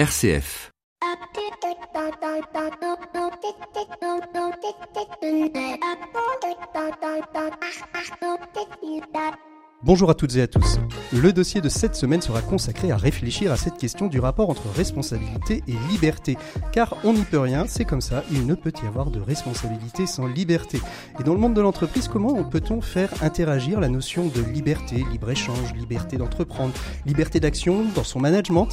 [0.00, 0.70] RCF.
[9.82, 10.78] Bonjour à toutes et à tous.
[11.10, 14.68] Le dossier de cette semaine sera consacré à réfléchir à cette question du rapport entre
[14.76, 16.36] responsabilité et liberté.
[16.70, 20.06] Car on n'y peut rien, c'est comme ça, il ne peut y avoir de responsabilité
[20.06, 20.82] sans liberté.
[21.18, 25.72] Et dans le monde de l'entreprise, comment peut-on faire interagir la notion de liberté, libre-échange,
[25.72, 26.74] liberté d'entreprendre,
[27.06, 28.68] liberté d'action dans son management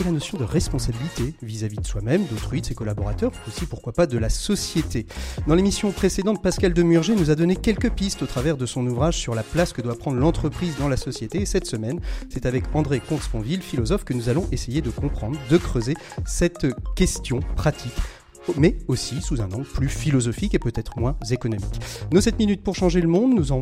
[0.00, 4.06] et la notion de responsabilité vis-à-vis de soi-même, d'autrui, de ses collaborateurs, aussi pourquoi pas
[4.06, 5.06] de la société.
[5.48, 9.18] Dans l'émission précédente, Pascal Demurger nous a donné quelques pistes au travers de son ouvrage
[9.18, 11.40] sur la place que doit prendre l'entreprise dans la société.
[11.42, 15.56] Et cette semaine, c'est avec André Comte-Sponville, philosophe, que nous allons essayer de comprendre, de
[15.58, 15.94] creuser
[16.24, 17.92] cette question pratique
[18.58, 21.80] mais aussi sous un angle plus philosophique et peut-être moins économique.
[22.12, 23.60] Nos 7 minutes pour changer le monde, nous en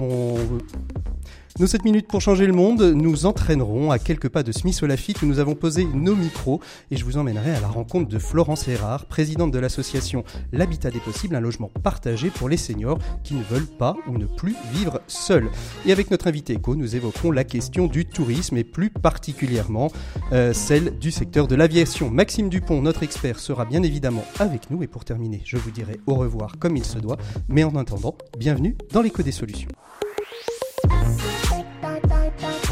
[1.59, 5.21] nos 7 minutes pour changer le monde nous entraînerons à quelques pas de Smith Olafite
[5.23, 6.61] où nous avons posé nos micros
[6.91, 11.01] et je vous emmènerai à la rencontre de Florence Erard, présidente de l'association L'Habitat des
[11.01, 15.01] Possibles, un logement partagé pour les seniors qui ne veulent pas ou ne plus vivre
[15.07, 15.51] seuls.
[15.87, 19.91] Et avec notre invité éco, nous évoquerons la question du tourisme et plus particulièrement
[20.33, 22.11] euh, celle du secteur de l'aviation.
[22.11, 26.01] Maxime Dupont, notre expert, sera bien évidemment avec nous et pour terminer, je vous dirai
[26.07, 29.69] au revoir comme il se doit, mais en attendant, bienvenue dans l'écho des solutions.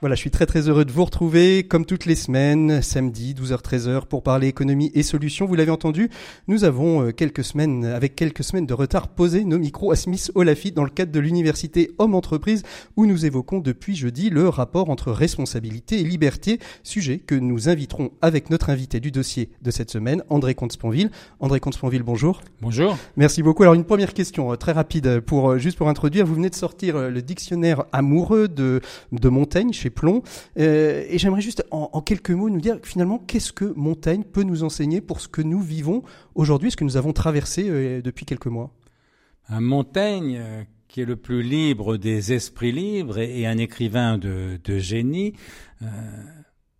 [0.00, 4.06] Voilà, je suis très très heureux de vous retrouver comme toutes les semaines, samedi 12h-13h
[4.06, 5.44] pour parler économie et solutions.
[5.44, 6.08] Vous l'avez entendu,
[6.48, 10.32] nous avons euh, quelques semaines, avec quelques semaines de retard, posé nos micros à Smith
[10.34, 12.62] Olafite dans le cadre de l'université Homme Entreprise
[12.96, 18.10] où nous évoquons depuis jeudi le rapport entre responsabilité et liberté, sujet que nous inviterons
[18.22, 21.10] avec notre invité du dossier de cette semaine, André Comte-Sponville.
[21.40, 22.40] André Comte-Sponville, bonjour.
[22.62, 22.96] Bonjour.
[23.18, 23.64] Merci beaucoup.
[23.64, 26.54] Alors une première question euh, très rapide pour euh, juste pour introduire, vous venez de
[26.54, 28.80] sortir le dictionnaire amoureux de
[29.12, 30.22] de Montaigne chez plomb.
[30.58, 34.64] Euh, et j'aimerais juste en, quelques mots nous dire finalement qu'est-ce que Montaigne peut nous
[34.64, 36.02] enseigner pour ce que nous vivons
[36.34, 38.70] aujourd'hui, ce que nous avons traversé euh, depuis quelques mois?
[39.48, 44.58] Un Montaigne euh, qui est le plus libre des esprits libres et, un écrivain de,
[44.78, 45.34] génie,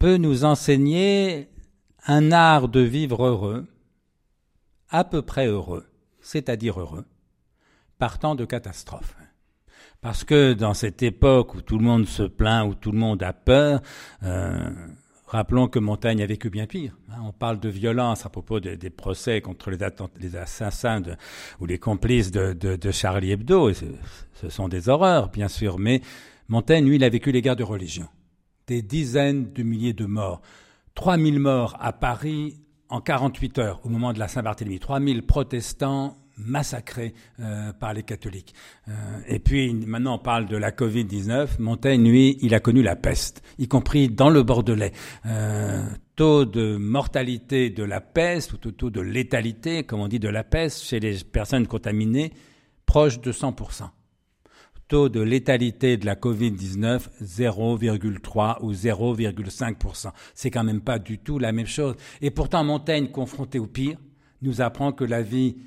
[0.00, 1.48] peut nous enseigner
[2.06, 3.66] un art de vivre heureux,
[4.88, 5.86] à peu près heureux,
[6.20, 7.04] c'est-à-dire heureux,
[7.98, 9.14] partant de catastrophes.
[10.00, 13.22] Parce que dans cette époque où tout le monde se plaint, où tout le monde
[13.22, 13.82] a peur,
[14.22, 14.70] euh,
[15.26, 16.96] rappelons que Montaigne a vécu bien pire.
[17.10, 17.20] Hein.
[17.22, 21.02] on parle de violence à propos des procès contre les, assassins
[21.60, 23.72] ou les complices de, Charlie Hebdo.
[23.74, 25.78] Ce sont des horreurs, bien sûr.
[25.78, 26.00] Mais
[26.48, 28.08] Montaigne, lui, il a vécu les guerres de religion.
[28.68, 30.40] Des dizaines de milliers de morts.
[30.94, 32.56] 3000 morts à Paris
[32.88, 34.78] en 48 heures, au moment de la Saint-Barthélemy.
[34.78, 38.54] 3000 protestants massacré euh, par les catholiques.
[38.88, 38.92] Euh,
[39.26, 41.60] et puis maintenant on parle de la Covid-19.
[41.60, 44.92] Montaigne, lui, il a connu la peste, y compris dans le Bordelais.
[45.26, 45.84] Euh,
[46.16, 50.44] taux de mortalité de la peste ou taux de létalité, comme on dit, de la
[50.44, 52.32] peste chez les personnes contaminées,
[52.86, 53.90] proche de 100%
[54.90, 60.10] taux de létalité de la Covid-19 0,3 ou 0,5%.
[60.34, 61.94] C'est quand même pas du tout la même chose.
[62.20, 63.98] Et pourtant, Montaigne, confronté au pire,
[64.42, 65.58] nous apprend que la vie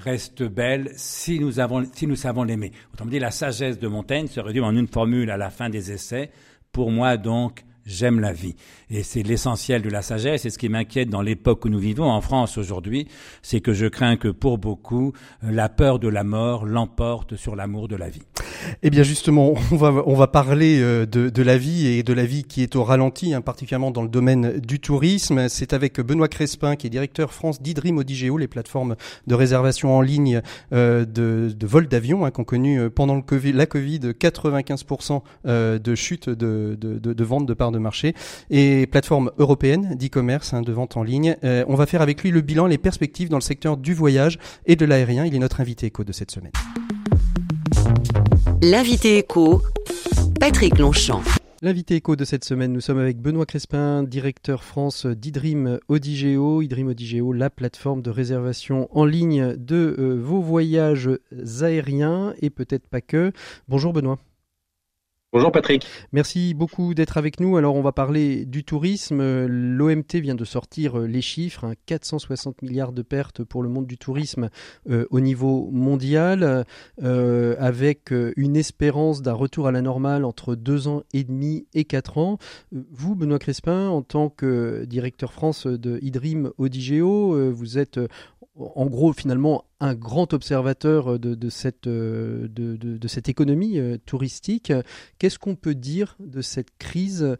[0.00, 2.72] reste belle si nous, avons, si nous savons l'aimer.
[2.92, 5.92] Autrement dit, la sagesse de Montaigne se réduit en une formule à la fin des
[5.92, 6.30] essais.
[6.72, 8.56] Pour moi, donc, j'aime la vie.
[8.88, 10.44] Et c'est l'essentiel de la sagesse.
[10.44, 13.08] Et ce qui m'inquiète dans l'époque où nous vivons en France aujourd'hui,
[13.42, 15.12] c'est que je crains que pour beaucoup,
[15.42, 18.22] la peur de la mort l'emporte sur l'amour de la vie.
[18.82, 22.12] Eh bien justement, on va, on va parler euh, de, de, la vie et de
[22.12, 25.48] la vie qui est au ralenti, hein, particulièrement dans le domaine du tourisme.
[25.48, 30.00] C'est avec Benoît Crespin, qui est directeur France d'Idrim Odigeo, les plateformes de réservation en
[30.00, 34.00] ligne euh, de, de vol d'avion, hein, qu'on connu euh, pendant le COVID, la Covid
[34.18, 38.14] 95% de chute de, de, de, vente de parts de marché
[38.50, 41.36] et plateforme européenne d'e-commerce hein, de vente en ligne.
[41.42, 44.76] on va faire avec lui le bilan, les perspectives dans le secteur du voyage et
[44.76, 45.24] de l'aérien.
[45.24, 46.52] Il est notre invité éco de cette semaine.
[48.62, 49.62] L'invité éco,
[50.38, 51.22] Patrick Longchamp.
[51.62, 56.60] L'invité éco de cette semaine, nous sommes avec Benoît Crespin, directeur France d'Idrim Odigeo.
[56.60, 61.08] Idrim Odigeo, la plateforme de réservation en ligne de euh, vos voyages
[61.62, 63.32] aériens et peut-être pas que.
[63.66, 64.18] Bonjour Benoît.
[65.32, 65.86] Bonjour Patrick.
[66.10, 67.56] Merci beaucoup d'être avec nous.
[67.56, 69.22] Alors on va parler du tourisme.
[69.46, 72.66] L'OMT vient de sortir euh, les chiffres, 460 hein.
[72.66, 74.50] milliards de pertes pour le monde du tourisme
[74.90, 76.64] euh, au niveau mondial,
[77.04, 81.84] euh, avec une espérance d'un retour à la normale entre deux ans et demi et
[81.84, 82.38] quatre ans.
[82.72, 88.00] Vous, Benoît Crespin, en tant que directeur France de Idrim Odigeo, vous êtes
[88.74, 91.48] en gros finalement un grand observateur de, de,
[93.08, 94.72] cette économie touristique.
[95.18, 97.36] Qu'est-ce qu'on peut dire de cette crise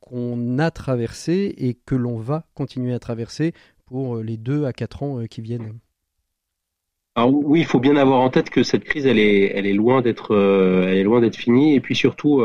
[0.00, 3.52] qu'on a traversée et que l'on va continuer à traverser
[3.86, 5.78] pour les deux à quatre ans qui viennent?
[7.16, 11.36] Alors oui, il faut bien avoir en tête que cette crise, elle est loin d'être
[11.36, 11.74] finie.
[11.74, 12.42] Et puis surtout,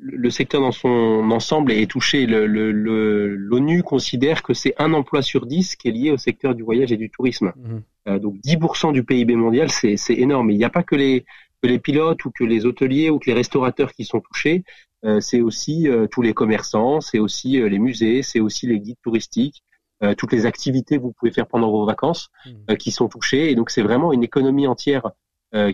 [0.00, 2.26] le secteur dans son ensemble est touché.
[2.26, 6.62] L'ONU le, considère que c'est un emploi sur dix qui est lié au secteur du
[6.62, 7.52] voyage et du tourisme.
[7.56, 7.78] Mmh.
[8.08, 10.50] Euh, donc 10% du PIB mondial, c'est énorme.
[10.50, 11.26] il n'y a pas que les,
[11.62, 14.64] que les pilotes ou que les hôteliers ou que les restaurateurs qui sont touchés.
[15.04, 19.00] Euh, c'est aussi euh, tous les commerçants, c'est aussi les musées, c'est aussi les guides
[19.02, 19.62] touristiques,
[20.16, 22.76] toutes les activités que vous pouvez faire pendant vos vacances mmh.
[22.76, 23.50] qui sont touchées.
[23.50, 25.10] Et donc c'est vraiment une économie entière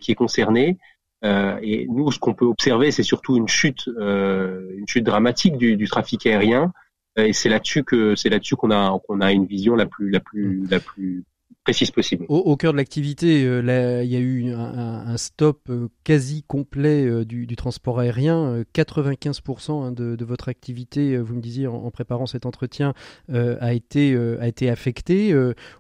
[0.01, 0.79] qui est concernée.
[1.25, 5.57] Euh, et nous, ce qu'on peut observer, c'est surtout une chute, euh, une chute dramatique
[5.57, 6.73] du, du trafic aérien.
[7.17, 10.21] Et c'est là-dessus que c'est là-dessus qu'on a qu'on a une vision la plus la
[10.21, 11.25] plus la plus
[11.65, 12.27] précise possible.
[12.29, 17.25] Au, cœur de l'activité, euh, il y a eu un, stop euh, quasi complet euh,
[17.25, 18.63] du, transport aérien.
[18.75, 22.93] 95% hein, de, votre activité, vous me disiez en, préparant cet entretien,
[23.33, 25.35] a, été, a été affecté.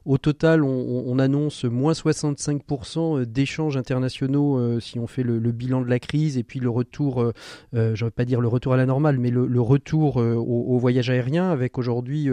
[0.04, 5.98] au total, on, annonce moins 65% d'échanges internationaux si on fait le, bilan de la
[5.98, 7.32] crise et puis le retour,
[7.72, 11.50] je ne pas dire le retour à la normale, mais le, retour au, voyage aérien
[11.50, 12.28] avec aujourd'hui,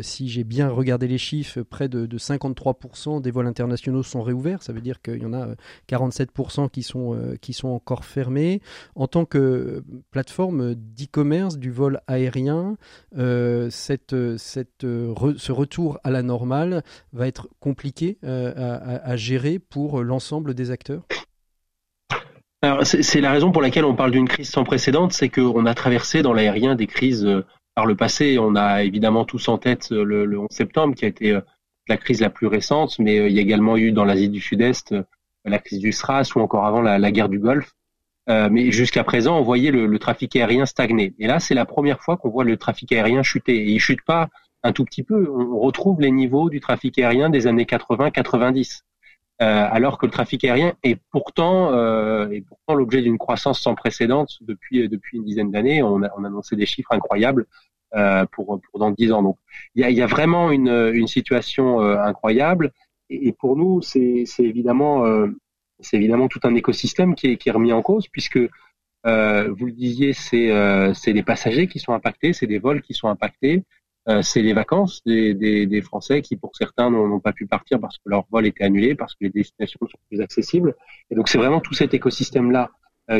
[0.00, 2.71] si j'ai bien regardé les chiffres, près de, de 53
[3.20, 4.62] des vols internationaux sont réouverts.
[4.62, 5.48] Ça veut dire qu'il y en a
[5.88, 8.60] 47% euh, qui sont, euh, qui sont encore fermés.
[8.94, 12.76] En tant que plateforme d'e-commerce du vol aérien,
[13.16, 16.82] euh, cette, cette, ce retour à la normale
[17.12, 21.02] va être compliqué à, gérer pour l'ensemble des acteurs
[22.84, 26.22] c'est la raison pour laquelle on parle d'une crise sans précédent, c'est qu'on a traversé
[26.22, 27.28] dans l'aérien des crises
[27.74, 28.38] par le passé.
[28.38, 31.40] On a évidemment tous en tête le 11 septembre qui a été
[31.88, 34.40] la crise la plus récente, mais euh, il y a également eu dans l'Asie du
[34.40, 35.02] Sud-Est euh,
[35.44, 37.72] la crise du SRAS ou encore avant la, guerre du Golfe.
[38.28, 41.14] Euh, mais jusqu'à présent, on voyait le, trafic aérien stagner.
[41.18, 43.56] Et là, c'est la première fois qu'on voit le trafic aérien chuter.
[43.56, 44.28] Et il chute pas
[44.62, 45.28] un tout petit peu.
[45.28, 48.82] On retrouve les niveaux du trafic aérien des années 80-90.
[49.40, 51.72] alors que le trafic aérien est pourtant,
[52.68, 55.82] l'objet d'une croissance sans précédent depuis, une dizaine d'années.
[55.82, 57.48] On a, on a annoncé des chiffres incroyables
[58.32, 59.22] pour, pour dans dix ans.
[59.22, 59.38] Donc
[59.74, 62.72] il y a, y a, vraiment une, une situation euh, incroyable.
[63.10, 65.28] Et, pour nous, c'est évidemment euh,
[65.80, 68.38] c'est évidemment tout un écosystème qui est, qui est remis en cause puisque
[69.06, 72.94] euh, vous le disiez, c'est euh, les passagers qui sont impactés, c'est des vols qui
[72.94, 73.64] sont impactés,
[74.08, 77.80] euh, c'est les vacances des, des, des, Français qui, pour certains, n'ont pas pu partir
[77.80, 80.76] parce que leur vol était annulé, parce que les destinations sont plus accessibles.
[81.10, 82.70] Et donc, c'est vraiment tout cet écosystème-là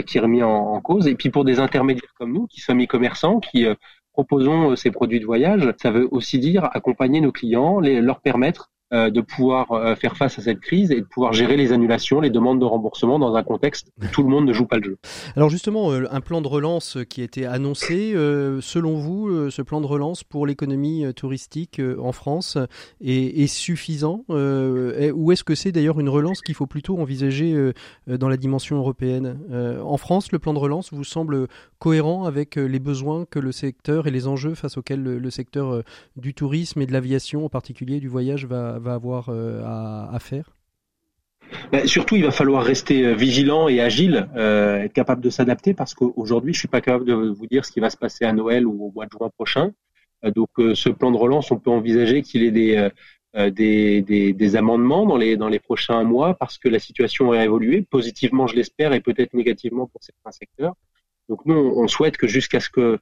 [0.06, 1.06] qui est remis en, en, cause.
[1.06, 3.66] Et puis, pour des intermédiaires comme nous, qui sommes e-commerçants, qui
[4.12, 8.20] proposons euh, ces produits de voyage, ça veut aussi dire accompagner nos clients, les, leur
[8.20, 12.20] permettre de pouvoir euh, faire face à cette crise et de pouvoir gérer les annulations,
[12.20, 14.84] les demandes de remboursement dans un contexte où tout le monde ne joue pas le
[14.84, 14.98] jeu.
[15.34, 18.12] Alors justement, un plan de relance qui a été annoncé,
[18.60, 22.58] selon vous, ce plan de relance pour l'économie touristique en France
[23.00, 27.72] est, suffisant Ou est-ce que c'est d'ailleurs une relance qu'il faut plutôt envisager
[28.06, 29.38] dans la dimension européenne
[29.82, 31.48] En France, le plan de relance vous semble
[31.78, 35.82] cohérent avec les besoins que le secteur et les enjeux face auxquels le secteur
[36.16, 40.50] du tourisme et de l'aviation en particulier, du voyage va va avoir euh, à, faire?
[41.70, 45.74] Bah, surtout, il va falloir rester euh, vigilant et agile, euh, être capable de s'adapter
[45.74, 48.32] parce qu'aujourd'hui, je suis pas capable de vous dire ce qui va se passer à
[48.32, 49.72] Noël ou au mois de juin prochain.
[50.36, 52.90] donc, ce plan de relance, on peut envisager qu'il ait
[53.50, 58.92] des, amendements dans les, prochains mois parce que la situation a évolué, positivement, je l'espère,
[58.92, 60.74] et peut-être négativement pour certains secteurs.
[61.28, 62.98] Donc, nous, on souhaite que jusqu'à ce que,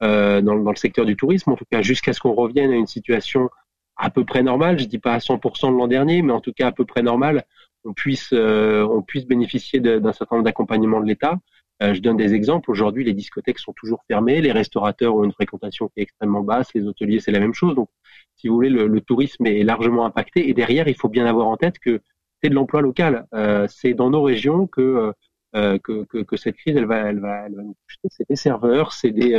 [0.00, 3.48] dans, le secteur du tourisme, en tout cas, jusqu'à ce qu'on revienne à une situation
[3.96, 6.52] à peu près normal, je dis pas à 100% de l'an dernier, mais en tout
[6.52, 7.44] cas à peu près normal,
[7.84, 11.38] on puisse euh, on puisse bénéficier d'un certain nombre d'accompagnements de l'État.
[11.82, 12.70] Euh, je donne des exemples.
[12.70, 16.68] Aujourd'hui, les discothèques sont toujours fermées, les restaurateurs ont une fréquentation qui est extrêmement basse,
[16.74, 17.74] les hôteliers c'est la même chose.
[17.74, 17.88] Donc,
[18.36, 20.48] si vous voulez, le, le, tourisme est largement impacté.
[20.48, 22.00] Et derrière, il faut bien avoir en tête que
[22.42, 23.26] c'est de l'emploi local.
[23.34, 25.12] Euh, c'est dans nos régions que,
[25.56, 28.08] euh, que, que, que, cette crise elle va elle va elle va nous toucher.
[28.10, 29.34] C'est des serveurs, c'est des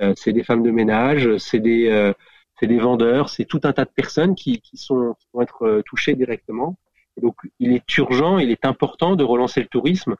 [0.00, 2.12] euh, c'est des femmes de ménage, c'est des
[2.58, 5.62] c'est des vendeurs, c'est tout un tas de personnes qui, qui, sont, qui vont être
[5.62, 6.78] euh, touchées directement.
[7.16, 10.16] Et donc, il est urgent, il est important de relancer le tourisme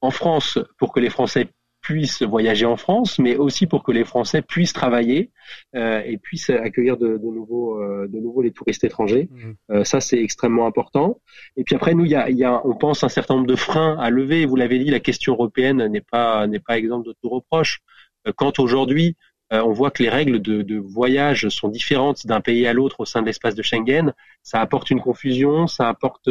[0.00, 1.48] en France pour que les Français
[1.84, 5.30] puissent voyager en France, mais aussi pour que les Français puissent travailler
[5.76, 9.28] euh, et puissent accueillir de, de nouveau, euh, de nouveau les touristes étrangers.
[9.30, 9.52] Mmh.
[9.70, 11.20] Euh, ça, c'est extrêmement important.
[11.58, 13.54] Et puis après, nous, il y a, y a, on pense un certain nombre de
[13.54, 14.46] freins à lever.
[14.46, 17.82] Vous l'avez dit, la question européenne n'est pas n'est pas exemple de tout reproche.
[18.36, 19.18] Quand aujourd'hui
[19.50, 23.04] on voit que les règles de, de voyage sont différentes d'un pays à l'autre au
[23.04, 24.12] sein de l'espace de Schengen.
[24.42, 26.28] Ça apporte une confusion, ça apporte,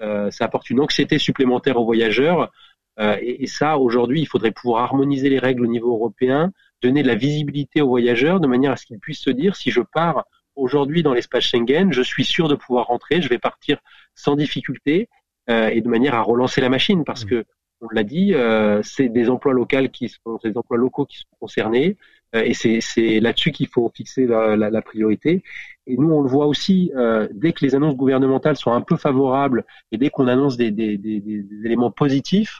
[0.00, 2.50] ça apporte une anxiété supplémentaire aux voyageurs.
[2.98, 6.50] Et, et, ça, aujourd'hui, il faudrait pouvoir harmoniser les règles au niveau européen,
[6.82, 9.70] donner de la visibilité aux voyageurs de manière à ce qu'ils puissent se dire si
[9.70, 10.24] je pars
[10.56, 13.78] aujourd'hui dans l'espace Schengen, je suis sûr de pouvoir rentrer, je vais partir
[14.14, 15.08] sans difficulté
[15.48, 17.28] euh, et de manière à relancer la machine parce mmh.
[17.28, 17.44] que
[17.82, 21.36] on l'a dit, euh, c'est des emplois locaux qui sont des emplois locaux qui sont
[21.38, 21.94] concernés euh,
[22.32, 25.42] et c'est là-dessus qu'il faut fixer la, la, la, priorité.
[25.86, 28.96] Et nous, on le voit aussi euh, dès que les annonces gouvernementales sont un peu
[28.96, 32.58] favorables et dès qu'on annonce des, des, des, des, éléments positifs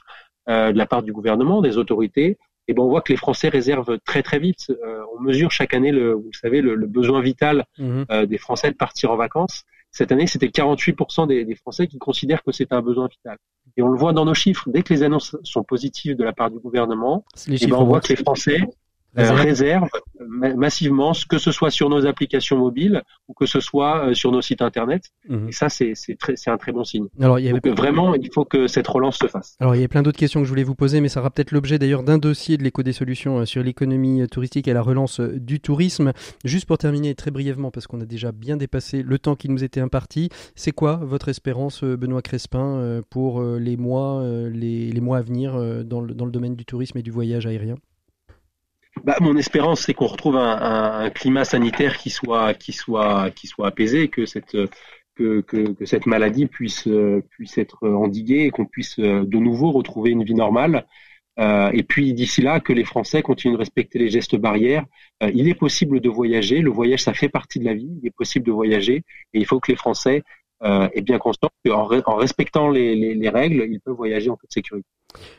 [0.49, 3.49] euh, de la part du gouvernement, des autorités, et ben on voit que les Français
[3.49, 4.69] réservent très très vite.
[4.69, 8.03] Euh, on mesure chaque année, le, vous savez, le, le besoin vital mmh.
[8.11, 9.63] euh, des Français de partir en vacances.
[9.91, 13.37] Cette année, c'était 48% des, des, Français qui considèrent que c'est un besoin vital.
[13.77, 14.69] Et on le voit dans nos chiffres.
[14.69, 18.01] Dès que les annonces sont positives de la part du gouvernement, et ben on voit
[18.01, 18.59] que les Français
[19.17, 19.87] euh, réserve
[20.19, 24.41] massivement, que ce soit sur nos applications mobiles ou que ce soit euh, sur nos
[24.41, 25.11] sites internet.
[25.29, 25.49] Mhm.
[25.49, 25.93] Et ça, c'est
[26.47, 27.07] un très bon signe.
[27.19, 27.59] Alors, il y avait...
[27.59, 29.55] Donc, vraiment, il faut que cette relance se fasse.
[29.59, 31.29] Alors, il y a plein d'autres questions que je voulais vous poser, mais ça sera
[31.29, 34.81] peut-être l'objet d'ailleurs d'un dossier de l'éco des solutions euh, sur l'économie touristique et la
[34.81, 36.13] relance du tourisme.
[36.43, 39.63] Juste pour terminer très brièvement, parce qu'on a déjà bien dépassé le temps qui nous
[39.63, 45.21] était imparti, c'est quoi votre espérance, Benoît Crespin, pour les mois, les, les mois à
[45.21, 45.53] venir
[45.85, 47.75] dans le, dans le domaine du tourisme et du voyage aérien?
[49.03, 53.67] Bah, mon espérance, c'est qu'on retrouve un, climat sanitaire qui soit, qui soit, qui soit
[53.67, 54.57] apaisé, que cette,
[55.15, 56.87] que, que cette maladie puisse,
[57.29, 60.85] puisse être endiguée et qu'on puisse de nouveau retrouver une vie normale.
[61.39, 64.85] Euh, et puis d'ici là, que les Français continuent de respecter les gestes barrières.
[65.21, 66.61] Euh, il est possible de voyager.
[66.61, 67.89] Le voyage, ça fait partie de la vie.
[68.01, 69.03] Il est possible de voyager.
[69.33, 70.23] Et il faut que les Français
[70.63, 74.37] euh, aient bien conscience qu'en en respectant les, les, les règles, ils peuvent voyager en
[74.37, 74.87] toute sécurité.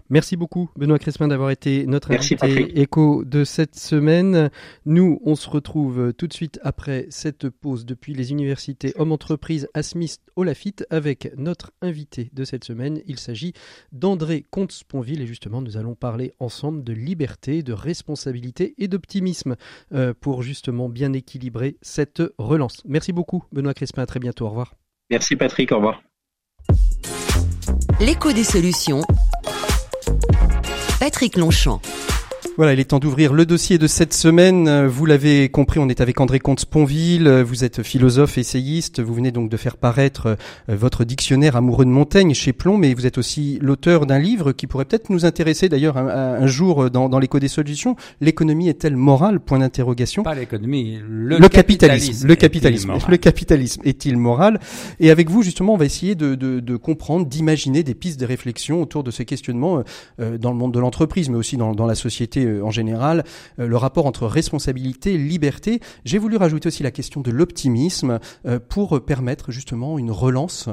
[0.09, 4.51] Merci beaucoup Benoît Crespin d'avoir été notre invité écho de cette semaine.
[4.87, 9.69] Nous, on se retrouve tout de suite après cette pause depuis les universités Hommes Entreprises
[9.75, 13.03] à Smith Olafite avec notre invité de cette semaine.
[13.07, 13.53] Il s'agit
[13.93, 19.57] d'André Comte-Sponville et justement nous allons parler ensemble de liberté, de responsabilité et d'optimisme
[19.93, 22.83] euh, pour justement bien équilibrer cette relance.
[22.87, 24.75] Merci beaucoup Benoît Crespin, à très bientôt, au revoir.
[25.11, 26.03] Merci Patrick, au revoir.
[28.01, 29.03] L'écho des solutions
[31.01, 31.81] Patrick Longchamp.
[32.59, 34.87] Voilà, il est temps d'ouvrir le dossier de cette semaine.
[34.87, 37.29] Vous l'avez compris, on est avec André Comte-Sponville.
[37.47, 39.01] Vous êtes philosophe, essayiste.
[39.01, 40.37] Vous venez donc de faire paraître
[40.69, 44.51] euh, votre dictionnaire amoureux de Montaigne chez Plomb, mais vous êtes aussi l'auteur d'un livre
[44.51, 47.95] qui pourrait peut-être nous intéresser d'ailleurs un, jour dans, dans l'écho des solutions.
[48.21, 49.39] L'économie est-elle morale?
[49.39, 50.25] Point d'interrogation.
[50.25, 52.27] Pas l'économie, le, capitalisme.
[52.27, 52.93] Le capitalisme.
[53.09, 54.59] Le capitalisme est-il moral?
[54.99, 58.27] Et avec vous, justement, on va essayer de, de, de comprendre, d'imaginer des pistes de
[58.27, 59.85] réflexion autour de ces questionnements
[60.19, 63.25] euh, dans le monde de l'entreprise, mais aussi dans, dans la société euh, en général,
[63.59, 65.81] euh, le rapport entre responsabilité et liberté.
[66.05, 70.69] J'ai voulu rajouter aussi la question de l'optimisme euh, pour permettre justement une relance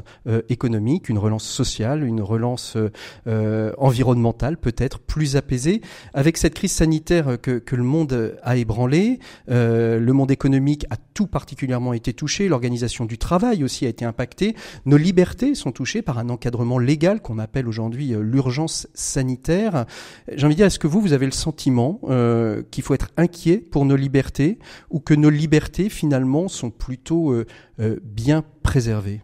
[0.49, 2.77] économique, une relance sociale, une relance
[3.25, 5.81] environnementale peut-être plus apaisée.
[6.13, 11.27] Avec cette crise sanitaire que, que le monde a ébranlé, le monde économique a tout
[11.27, 14.55] particulièrement été touché, l'organisation du travail aussi a été impactée,
[14.85, 19.85] nos libertés sont touchées par un encadrement légal qu'on appelle aujourd'hui l'urgence sanitaire.
[20.33, 21.64] J'ai envie de dire, est-ce que vous, vous avez le sentiment
[22.03, 27.31] euh, qu'il faut être inquiet pour nos libertés ou que nos libertés finalement sont plutôt
[27.31, 27.45] euh,
[27.79, 29.21] euh, bien préservées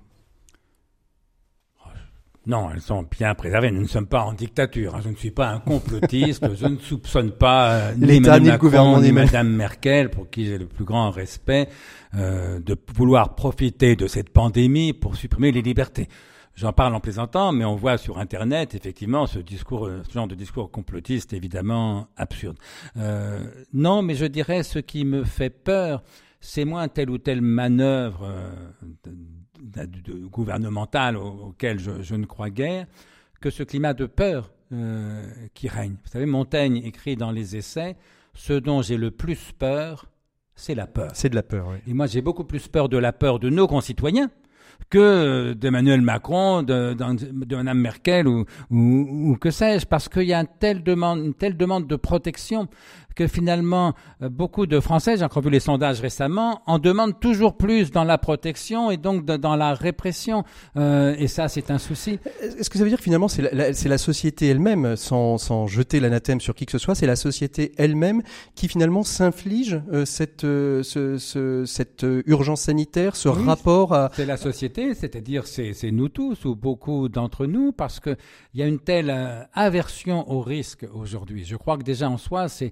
[2.47, 3.69] non, elles sont bien préservées.
[3.69, 4.95] Nous ne sommes pas en dictature.
[4.95, 5.01] Hein.
[5.03, 6.43] Je ne suis pas un complotiste.
[6.55, 11.11] je ne soupçonne pas ni Macron ni Mme Merkel, pour qui j'ai le plus grand
[11.11, 11.69] respect,
[12.15, 16.07] de vouloir profiter de cette pandémie pour supprimer les libertés.
[16.55, 20.27] J'en parle en plaisantant, mais on voit sur Internet effectivement ce discours, euh, ce genre
[20.27, 22.57] de discours complotiste évidemment absurde.
[22.97, 23.39] Euh,
[23.73, 26.03] non, mais je dirais ce qui me fait peur,
[26.41, 28.51] c'est moins telle ou telle manœuvre euh,
[30.29, 32.87] gouvernementale auquel je, ne crois guère
[33.39, 35.95] que ce climat de peur euh, qui règne.
[36.03, 37.95] Vous savez, Montaigne écrit dans les essais
[38.33, 40.07] ce dont j'ai le plus peur,
[40.55, 41.11] c'est la peur.
[41.13, 41.77] C'est de la peur, oui.
[41.87, 44.29] Et moi, j'ai beaucoup plus peur de la peur de nos concitoyens
[44.91, 50.83] que d'Emmanuel Macron, de, de, Merkel ou, que sais-je, parce qu'il y a une telle
[50.83, 52.67] demande de protection
[53.15, 57.57] que finalement euh, beaucoup de Français, j'ai encore vu les sondages récemment, en demandent toujours
[57.57, 60.43] plus dans la protection et donc dans la répression.
[60.77, 62.19] Euh, et ça, c'est un souci.
[62.41, 65.99] Est-ce que ça veut dire que finalement c'est la, la, société elle-même, sans, sans jeter
[65.99, 68.21] l'anathème sur qui que ce soit, c'est la société elle-même
[68.55, 74.11] qui finalement s'inflige euh, cette, euh, ce, ce, cette urgence sanitaire, ce rapport à...
[74.15, 78.17] C'est la société, c'est-à-dire c'est nous tous ou beaucoup d'entre nous, parce qu'il
[78.53, 81.45] y a une telle aversion au risque aujourd'hui.
[81.45, 82.71] Je crois que déjà en soi, c'est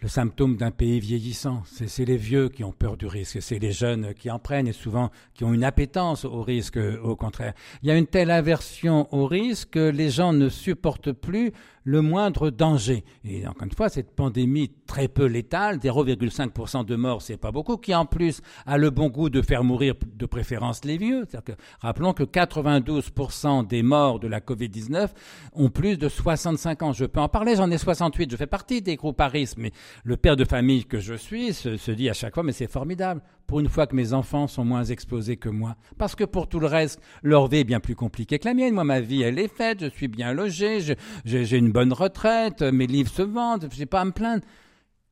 [0.00, 1.62] le symptôme d'un pays vieillissant.
[1.66, 4.72] C'est les vieux qui ont peur du risque, c'est les jeunes qui en prennent et
[4.72, 7.52] souvent qui ont une appétence au risque, au contraire.
[7.82, 11.52] Il y a une telle aversion au risque que les gens ne supportent plus
[11.84, 13.04] le moindre danger.
[13.24, 17.76] Et encore une fois, cette pandémie très peu létale, 0,5% de morts, c'est pas beaucoup,
[17.76, 21.26] qui en plus a le bon goût de faire mourir de préférence les vieux.
[21.26, 25.08] Que, rappelons que 92% des morts de la Covid-19
[25.54, 26.92] ont plus de 65 ans.
[26.92, 29.72] Je peux en parler, j'en ai 68, je fais partie des groupes à risque, mais
[30.04, 33.22] le père de famille que je suis se, dit à chaque fois, mais c'est formidable,
[33.46, 35.76] pour une fois que mes enfants sont moins exposés que moi.
[35.98, 38.74] Parce que pour tout le reste, leur vie est bien plus compliquée que la mienne.
[38.74, 40.78] Moi, ma vie, elle est faite, je suis bien logé,
[41.24, 44.44] j'ai une bonne retraite, mes livres se vendent, je n'ai pas à me plaindre.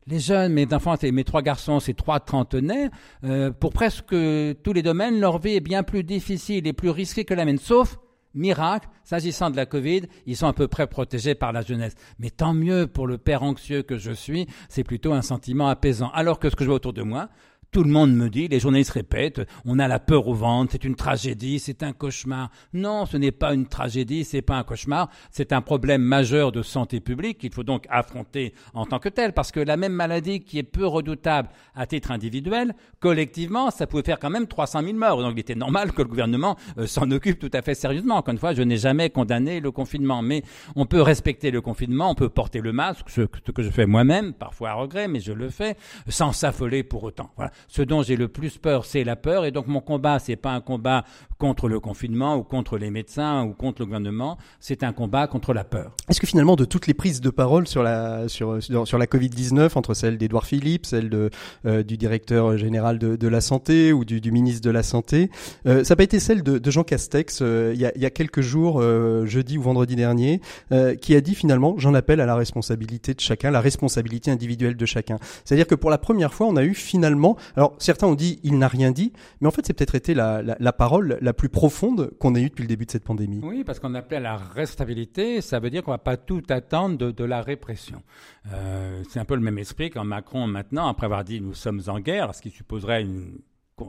[0.07, 2.89] Les jeunes, mes enfants, mes trois garçons, c'est trois trentenaires,
[3.25, 7.27] euh, pour presque tous les domaines, leur vie est bien plus difficile et plus risquée
[7.27, 7.99] que la mienne, sauf
[8.39, 11.95] miracle, s'agissant de la Covid, ils sont à peu près protégés par la jeunesse.
[12.19, 16.11] Mais tant mieux pour le père anxieux que je suis, c'est plutôt un sentiment apaisant.
[16.15, 17.29] Alors que ce que je vois autour de moi,
[17.71, 20.85] tout le monde me dit, les journalistes répètent, on a la peur au ventre, c'est
[20.85, 22.51] une tragédie, c'est un cauchemar.
[22.73, 26.63] Non, ce n'est pas une tragédie, c'est pas un cauchemar, c'est un problème majeur de
[26.63, 30.41] santé publique qu'il faut donc affronter en tant que tel, parce que la même maladie
[30.41, 34.95] qui est peu redoutable à titre individuel, collectivement, ça pouvait faire quand même 300 000
[34.95, 35.21] morts.
[35.21, 38.17] Donc il était normal que le gouvernement euh, s'en occupe tout à fait sérieusement.
[38.17, 40.43] Encore une fois, je n'ai jamais condamné le confinement, mais
[40.75, 44.33] on peut respecter le confinement, on peut porter le masque, ce que je fais moi-même,
[44.33, 45.77] parfois à regret, mais je le fais,
[46.09, 47.31] sans s'affoler pour autant.
[47.67, 49.45] Ce dont j'ai le plus peur, c'est la peur.
[49.45, 51.05] Et donc mon combat, c'est pas un combat
[51.39, 54.39] contre le confinement ou contre les médecins ou contre le gouvernement.
[54.61, 55.93] C'est un combat contre la peur.
[56.09, 59.29] Est-ce que finalement, de toutes les prises de parole sur la sur sur, la Covid
[59.29, 61.31] 19, entre celle d'Edouard Philippe, celle de
[61.67, 65.31] euh, du directeur général de, de, la santé ou du, du ministre de la santé,
[65.67, 68.07] euh, ça n'a pas été celle de, de Jean Castex euh, y a, il y
[68.07, 68.83] a quelques jours,
[69.27, 70.41] jeudi ou vendredi dernier,
[71.01, 74.87] qui a dit finalement, j'en appelle à la responsabilité de chacun, la responsabilité individuelle de
[74.87, 75.19] chacun.
[75.45, 78.59] C'est-à-dire que pour la première fois, on a eu finalement alors certains ont dit il
[78.59, 82.35] n'a rien dit, mais en fait c'est peut-être été la, parole la plus profonde qu'on
[82.35, 83.41] ait eue depuis le début de cette pandémie.
[83.43, 87.13] Oui, parce qu'on appelait à la responsabilité, ça veut dire qu'on va pas tout attendre
[87.13, 88.03] de, la répression.
[88.53, 91.83] Euh, c'est un peu le même esprit quand Macron maintenant, après avoir dit nous sommes
[91.89, 93.39] en guerre, ce qui supposerait une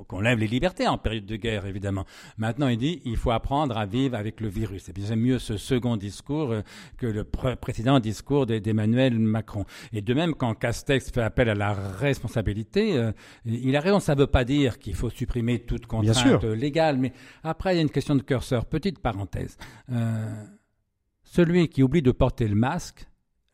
[0.07, 2.05] qu'on lève les libertés en période de guerre, évidemment.
[2.37, 4.89] Maintenant, il dit il faut apprendre à vivre avec le virus.
[4.89, 6.61] Et bien, j'aime mieux ce second discours euh,
[6.97, 9.65] que le précédent discours d'Emmanuel Macron.
[9.93, 13.11] Et de même, quand Castex fait appel à la responsabilité, euh,
[13.45, 13.99] il a raison.
[13.99, 16.97] Ça ne veut pas dire qu'il faut supprimer toute contrainte légale.
[16.97, 18.65] Mais après, il y a une question de curseur.
[18.65, 19.57] Petite parenthèse.
[19.91, 20.43] Euh,
[21.23, 23.07] celui qui oublie de porter le masque,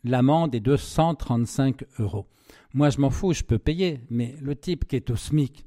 [0.03, 2.27] l'amende est de 135 euros.
[2.73, 4.01] Moi, je m'en fous, je peux payer.
[4.09, 5.64] Mais le type qui est au SMIC,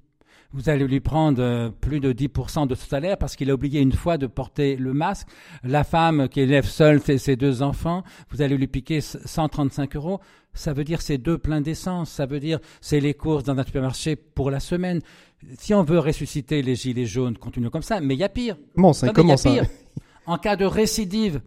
[0.52, 3.80] vous allez lui prendre euh, plus de 10% de son salaire parce qu'il a oublié
[3.80, 5.28] une fois de porter le masque.
[5.62, 10.20] La femme qui élève seule ses deux enfants, vous allez lui piquer 135 euros.
[10.54, 12.10] Ça veut dire c'est deux pleins d'essence.
[12.10, 15.00] Ça veut dire c'est les courses dans un supermarché pour la semaine.
[15.58, 18.00] Si on veut ressusciter les gilets jaunes, continue comme ça.
[18.00, 18.56] Mais il y a pire.
[18.94, 19.50] Ça, comment ça
[20.26, 21.42] En cas de récidive,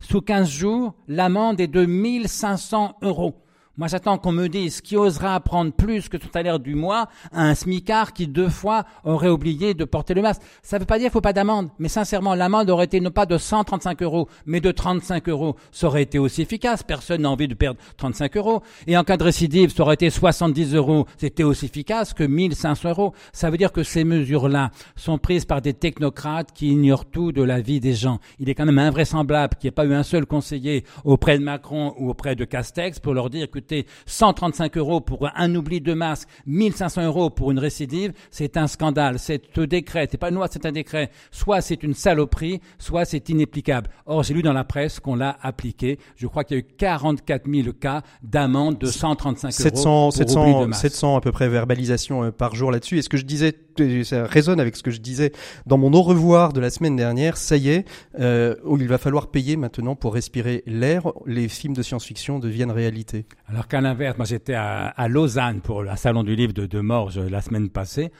[0.00, 3.41] sous 15 jours, l'amende est de 1500 euros.
[3.78, 7.44] Moi, j'attends qu'on me dise qui osera prendre plus que son salaire du mois à
[7.44, 10.42] un smicard qui deux fois aurait oublié de porter le masque.
[10.62, 13.10] Ça ne veut pas dire qu'il faut pas d'amende, mais sincèrement, l'amende aurait été non
[13.10, 15.56] pas de 135 euros, mais de 35 euros.
[15.70, 16.82] Ça aurait été aussi efficace.
[16.82, 18.62] Personne n'a envie de perdre 35 euros.
[18.86, 21.06] Et en cas de récidive, ça aurait été 70 euros.
[21.16, 23.14] C'était aussi efficace que 1500 euros.
[23.32, 27.42] Ça veut dire que ces mesures-là sont prises par des technocrates qui ignorent tout de
[27.42, 28.18] la vie des gens.
[28.38, 31.42] Il est quand même invraisemblable qu'il n'y ait pas eu un seul conseiller auprès de
[31.42, 33.61] Macron ou auprès de Castex pour leur dire que
[34.06, 39.18] 135 euros pour un oubli de masque, 1500 euros pour une récidive, c'est un scandale.
[39.18, 41.10] C'est un décret, c'est pas une loi, c'est un décret.
[41.30, 43.88] Soit c'est une saloperie, soit c'est inapplicable.
[44.06, 45.98] Or, j'ai lu dans la presse qu'on l'a appliqué.
[46.16, 50.10] Je crois qu'il y a eu 44 000 cas d'amende de 135 700, euros.
[50.10, 52.98] 700, 700 à peu près verbalisations euh, par jour là-dessus.
[52.98, 53.54] Et ce que je disais,
[54.04, 55.32] ça résonne avec ce que je disais
[55.66, 57.36] dans mon au revoir de la semaine dernière.
[57.36, 57.84] Ça y est,
[58.18, 61.12] euh, il va falloir payer maintenant pour respirer l'air.
[61.26, 63.26] Les films de science-fiction deviennent réalité.
[63.52, 67.18] Alors qu'à l'inverse, moi j'étais à, Lausanne pour un salon du livre de, de Morges
[67.18, 68.10] la semaine passée.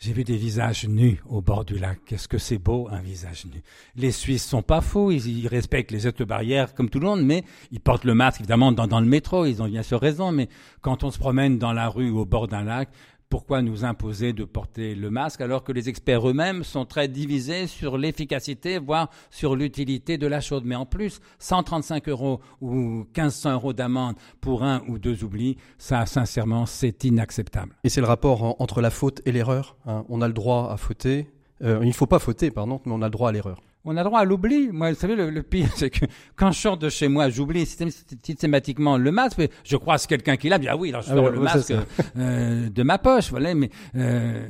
[0.00, 2.00] J'ai vu des visages nus au bord du lac.
[2.04, 3.62] Qu'est-ce que c'est beau, un visage nu.
[3.94, 7.44] Les Suisses sont pas fous, ils, respectent les autres barrières comme tout le monde, mais
[7.70, 10.48] ils portent le masque évidemment dans, dans, le métro, ils ont bien sûr raison, mais
[10.80, 12.88] quand on se promène dans la rue ou au bord d'un lac,
[13.28, 17.66] pourquoi nous imposer de porter le masque alors que les experts eux-mêmes sont très divisés
[17.66, 23.52] sur l'efficacité, voire sur l'utilité de la chose Mais en plus, 135 euros ou 1500
[23.52, 27.76] euros d'amende pour un ou deux oublis, ça, sincèrement, c'est inacceptable.
[27.84, 29.76] Et c'est le rapport entre la faute et l'erreur.
[29.86, 30.04] Hein.
[30.08, 31.30] On a le droit à fauter.
[31.62, 33.60] Euh, il ne faut pas fauter, pardon, mais on a le droit à l'erreur.
[33.88, 34.68] On a droit à l'oubli.
[34.70, 36.04] Moi, vous savez, le, pire, c'est que
[36.36, 39.40] quand je sors de chez moi, j'oublie systématiquement le masque.
[39.64, 41.74] Je croise quelqu'un qui l'a, dit ah oui, alors je ah sors le masque
[42.18, 43.54] euh, de ma poche, voilà.
[43.54, 44.46] Mais euh,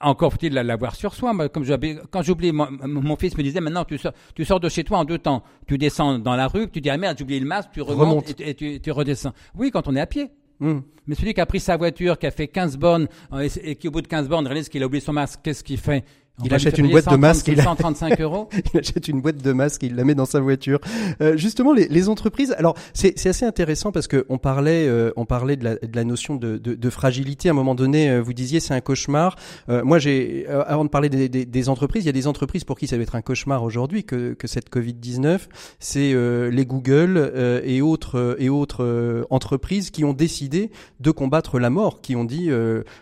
[0.00, 1.34] encore faut-il l'avoir sur soi.
[1.34, 1.64] Moi, comme
[2.10, 4.98] quand j'oublie, mon, mon, fils me disait maintenant tu sors, tu sors de chez toi
[4.98, 5.42] en deux temps.
[5.66, 8.40] Tu descends dans la rue, tu dis ah merde j'ai oublié le masque, tu remontes
[8.40, 9.32] et, tu, tu redescends.
[9.54, 10.30] Oui, quand on est à pied.
[10.58, 10.80] Hmm.
[11.06, 13.88] Mais celui qui a pris sa voiture, qui a fait 15 bornes euh, et, qui
[13.88, 16.04] au bout de 15 bornes réalise qu'il a oublié son masque, qu'est-ce qu'il fait?
[16.44, 17.48] Il achète une boîte de masques.
[17.48, 18.48] Il 135 euros.
[18.74, 19.82] il achète une boîte de masques.
[19.82, 20.80] Il la met dans sa voiture.
[21.22, 22.54] Euh, justement, les, les, entreprises.
[22.58, 26.04] Alors, c'est assez intéressant parce que on parlait, euh, on parlait de la, de la
[26.04, 27.48] notion de, de, de, fragilité.
[27.48, 29.36] À un moment donné, euh, vous disiez c'est un cauchemar.
[29.68, 32.64] Euh, moi, j'ai, avant de parler des, des, des, entreprises, il y a des entreprises
[32.64, 35.48] pour qui ça va être un cauchemar aujourd'hui que, que cette Covid 19.
[35.78, 36.14] C'est
[36.50, 37.32] les Google
[37.64, 40.70] et autres et autres entreprises qui ont décidé
[41.00, 42.50] de combattre la mort, qui ont dit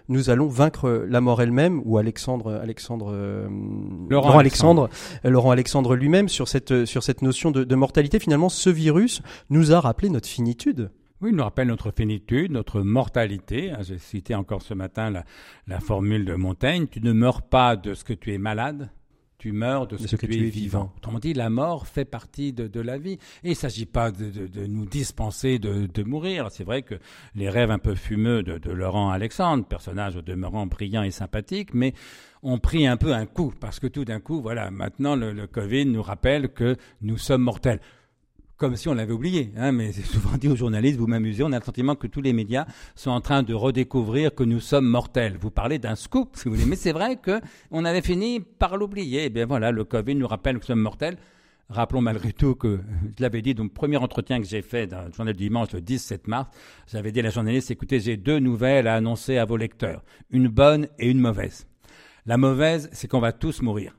[0.08, 1.82] nous allons vaincre la mort elle-même.
[1.84, 3.48] Ou Alexandre, Alexandre euh,
[4.08, 4.88] Laurent, Alexandre,
[5.24, 8.18] Laurent Alexandre lui-même sur cette euh, sur cette notion de, de mortalité.
[8.18, 10.90] Finalement, ce virus nous a rappelé notre finitude.
[11.20, 13.72] Oui, il nous rappelle notre finitude, notre mortalité.
[13.72, 15.24] Ah, j'ai cité encore ce matin la,
[15.66, 18.90] la, formule de Montaigne tu ne meurs pas de ce que tu es malade,
[19.44, 20.90] tu meurs de ce, que, tu es vivant.
[20.96, 23.18] Autrement dit, la mort fait partie de, de la vie.
[23.42, 26.48] Et il ne s'agit pas de, de, de, nous dispenser de, mourir.
[26.50, 26.94] C'est vrai que
[27.34, 31.92] les rêves un peu fumeux de, Laurent Alexandre, personnage au demeurant brillant et sympathique, mais
[32.44, 35.86] ont pris un peu un coup, parce que tout d'un coup, voilà, maintenant le, Covid
[35.86, 37.80] nous rappelle que nous sommes mortels
[38.56, 39.50] comme si on l'avait oublié.
[39.56, 42.20] Hein, mais c'est souvent dit aux journalistes, vous m'amusez, on a le sentiment que tous
[42.20, 45.36] les médias sont en train de redécouvrir que nous sommes mortels.
[45.40, 47.40] Vous parlez d'un scoop, si vous voulez, mais c'est vrai que
[47.72, 49.24] on avait fini par l'oublier.
[49.24, 51.16] Eh bien voilà, le Covid nous rappelle que nous sommes mortels.
[51.70, 52.78] Rappelons malgré tout que,
[53.16, 55.80] je l'avais dit, donc premier entretien que j'ai fait dans le journal du dimanche le
[55.80, 56.48] 17 mars,
[56.86, 60.48] j'avais dit à la journaliste, écoutez, j'ai deux nouvelles à annoncer à vos lecteurs, une
[60.48, 61.66] bonne et une mauvaise.
[62.26, 63.94] La mauvaise, c'est qu'on va tous mourir.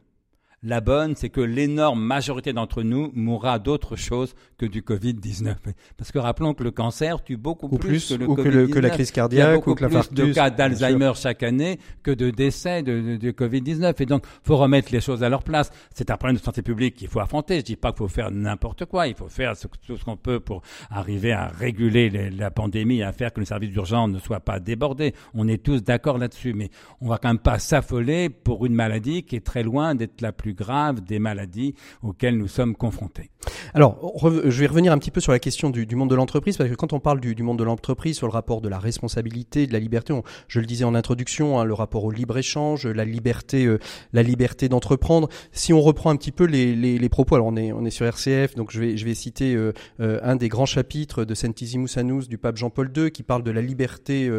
[0.67, 5.53] La bonne, c'est que l'énorme majorité d'entre nous mourra d'autre chose que du Covid-19.
[5.95, 9.11] Parce que rappelons que le cancer tue beaucoup plus, que, le COVID que, la crise
[9.11, 13.93] cardiaque ou que plus de cas d'Alzheimer chaque année que de décès de, de, Covid-19.
[14.01, 15.69] Et donc, faut remettre les choses à leur place.
[15.93, 17.59] C'est un problème de santé publique qu'il faut affronter.
[17.59, 19.05] Je dis pas qu'il faut faire n'importe quoi.
[19.05, 19.53] Il faut faire
[19.85, 23.69] tout ce qu'on peut pour arriver à réguler la pandémie, à faire que le service
[23.69, 25.13] d'urgence ne soit pas débordé.
[25.35, 26.55] On est tous d'accord là-dessus.
[26.55, 30.21] Mais on va quand même pas s'affoler pour une maladie qui est très loin d'être
[30.21, 33.31] la plus graves des maladies auxquelles nous sommes confrontés.
[33.73, 36.69] Alors, je vais revenir un petit peu sur la question du, monde de l'entreprise, parce
[36.69, 39.73] que quand on parle du, monde de l'entreprise, sur le rapport de la responsabilité, de
[39.73, 40.13] la liberté,
[40.47, 43.79] je le disais en introduction, hein, le rapport au libre-échange, la liberté, euh,
[44.13, 45.29] la liberté d'entreprendre.
[45.51, 48.55] Si on reprend un petit peu les, propos, alors on est, on est sur RCF,
[48.55, 52.27] donc je vais, je vais citer euh, euh, un des grands chapitres de Centesimus Annus
[52.27, 54.29] du pape Jean-Paul II, qui parle de la liberté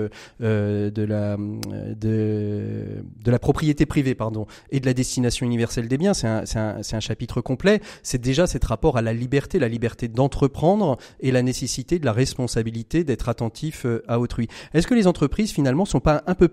[0.41, 6.27] de, la, de la propriété privée pardon, et de la destination universelle des biens c'est
[6.27, 11.31] un, un, chapitre complet, c'est déjà cet rapport à la liberté, la liberté d'entreprendre et
[11.31, 14.49] la nécessité de la responsabilité d'être attentif euh, à autrui.
[14.75, 16.49] Est-ce que les entreprises finalement sont pas un peu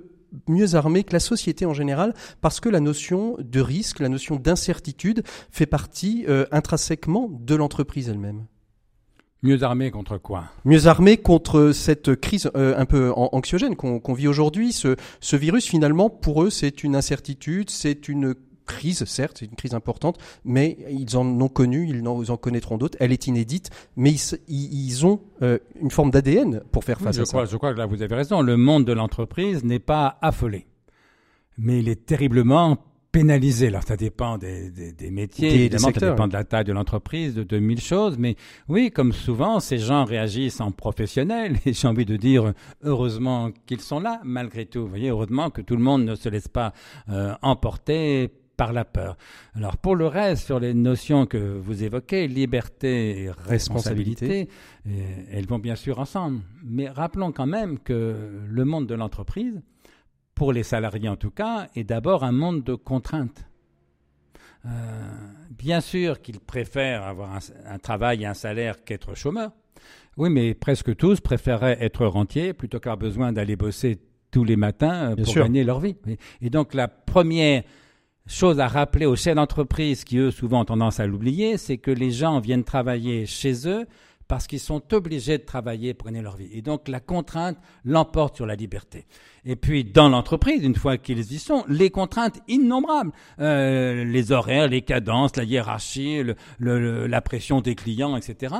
[0.48, 2.14] mieux armées que la société en général?
[2.42, 8.10] Parce que la notion de risque, la notion d'incertitude fait partie euh, intrinsèquement de l'entreprise
[8.10, 8.46] elle-même
[9.44, 10.46] Mieux armées contre quoi?
[10.64, 14.72] Mieux armées contre cette crise euh, un peu anxiogène qu'on vit aujourd'hui.
[14.72, 19.56] Ce, ce virus, finalement, pour eux, c'est une incertitude, c'est une crise, certes, c'est une
[19.56, 22.98] crise importante, mais ils en ont connu, ils en, connaîtront d'autres.
[23.00, 24.14] Elle est inédite, mais
[24.48, 27.46] ils, ont euh, une forme d'ADN pour faire face à ça.
[27.46, 28.42] Je crois que là, vous avez raison.
[28.42, 30.68] Le monde de l'entreprise n'est pas affolé,
[31.58, 32.78] mais il est terriblement
[33.14, 33.68] pénalisé.
[33.68, 34.72] Alors ça dépend des,
[35.12, 38.18] métiers, évidemment, ça dépend de la taille de l'entreprise, de, de mille choses.
[38.18, 38.36] Mais
[38.68, 41.58] oui, comme souvent, ces gens réagissent en professionnels.
[41.66, 44.82] Et j'ai envie de dire, heureusement qu'ils sont là, malgré tout.
[44.82, 46.74] Vous voyez, heureusement que tout le monde ne se laisse pas
[47.10, 48.32] euh, emporter
[48.64, 49.18] par la peur.
[49.56, 54.48] Alors pour le reste, sur les notions que vous évoquez, liberté et responsabilité,
[54.88, 54.90] euh,
[55.30, 56.40] elles vont bien sûr ensemble.
[56.64, 59.62] Mais rappelons quand même que le monde de l'entreprise,
[60.34, 63.46] pour les salariés en tout cas, est d'abord un monde de contraintes.
[64.66, 64.70] Euh,
[65.50, 69.52] bien sûr qu'ils préfèrent avoir un, travail et un salaire qu'être chômeur.
[70.16, 74.00] Oui, mais presque tous préféraient être rentiers plutôt qu'avoir besoin d'aller bosser
[74.32, 75.98] tous les matins euh, pour gagner leur vie.
[76.40, 77.64] Et donc la première
[78.26, 81.92] Chose à rappeler aux chefs d'entreprise qui, eux, souvent ont tendance à l'oublier, c'est que
[81.92, 83.86] les gens viennent travailler chez eux
[84.28, 86.50] parce qu'ils sont obligés de travailler pour gagner leur vie.
[86.52, 89.06] Et donc la contrainte l'emporte sur la liberté.
[89.46, 94.68] Et puis dans l'entreprise, une fois qu'ils y sont, les contraintes innombrables, euh, les horaires,
[94.68, 96.24] les cadences, la hiérarchie,
[96.60, 98.56] le, la pression des clients, etc.,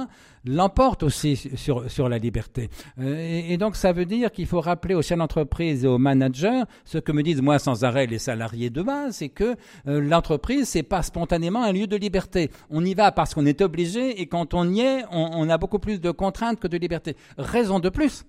[0.46, 2.70] l'emportent aussi sur, sur la liberté.
[3.00, 6.64] Euh, et, donc ça veut dire qu'il faut rappeler aux chefs d'entreprise et aux managers
[6.84, 9.56] ce que me disent moi sans arrêt les salariés de base, c'est que
[9.88, 12.52] euh, l'entreprise c'est pas spontanément un lieu de liberté.
[12.70, 15.53] On y va parce qu'on est obligé et quand on y est, on, on a
[15.58, 17.16] beaucoup plus de contraintes que de liberté.
[17.38, 18.26] Raison de plus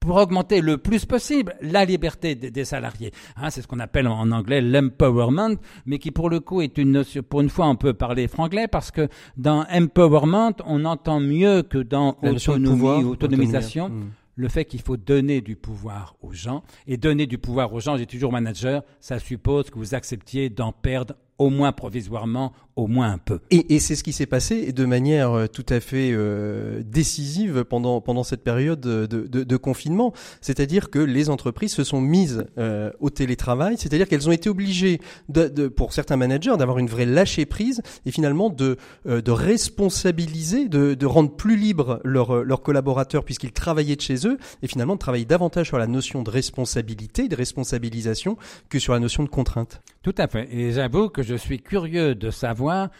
[0.00, 3.12] pour augmenter le plus possible la liberté des, salariés.
[3.36, 6.92] Hein, c'est ce qu'on appelle en anglais l'empowerment, mais qui pour le coup est une
[6.92, 11.62] notion, pour une fois on peut parler franglais parce que dans empowerment on entend mieux
[11.62, 13.90] que dans autonomie autonomisation.
[13.90, 14.10] Hmm.
[14.36, 16.62] le fait qu'il faut donner du pouvoir aux gens.
[16.86, 20.72] Et donner du pouvoir aux gens, j'ai toujours manager, ça suppose que vous acceptiez d'en
[20.72, 23.40] perdre au moins provisoirement, au moins un peu.
[23.50, 27.64] Et, et c'est ce qui s'est passé de manière euh, tout à fait euh, décisive
[27.64, 30.12] pendant, pendant cette période de, de, de confinement.
[30.42, 35.00] C'est-à-dire que les entreprises se sont mises euh, au télétravail, c'est-à-dire qu'elles ont été obligées,
[35.30, 38.76] de, pour certains managers, d'avoir une vraie lâcher prise et finalement de,
[39.06, 44.26] euh, de responsabiliser, de, de rendre plus libres leurs, leurs collaborateurs puisqu'ils travaillaient de chez
[44.26, 48.36] eux et finalement de travailler davantage sur la notion de responsabilité, de responsabilisation
[48.68, 49.80] que sur la notion de contrainte.
[50.02, 50.48] Tout à fait.
[50.52, 52.90] Et j'avoue que je suis curieux de savoir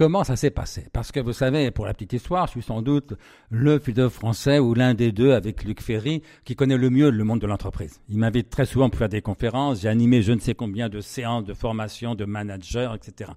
[0.00, 0.86] comment ça s'est passé.
[0.94, 3.12] Parce que vous savez, pour la petite histoire, je suis sans doute
[3.50, 7.22] le philosophe français ou l'un des deux avec Luc Ferry qui connaît le mieux le
[7.22, 8.00] monde de l'entreprise.
[8.08, 9.82] Il m'invite très souvent pour faire des conférences.
[9.82, 13.32] J'ai animé je ne sais combien de séances de formation de managers, etc.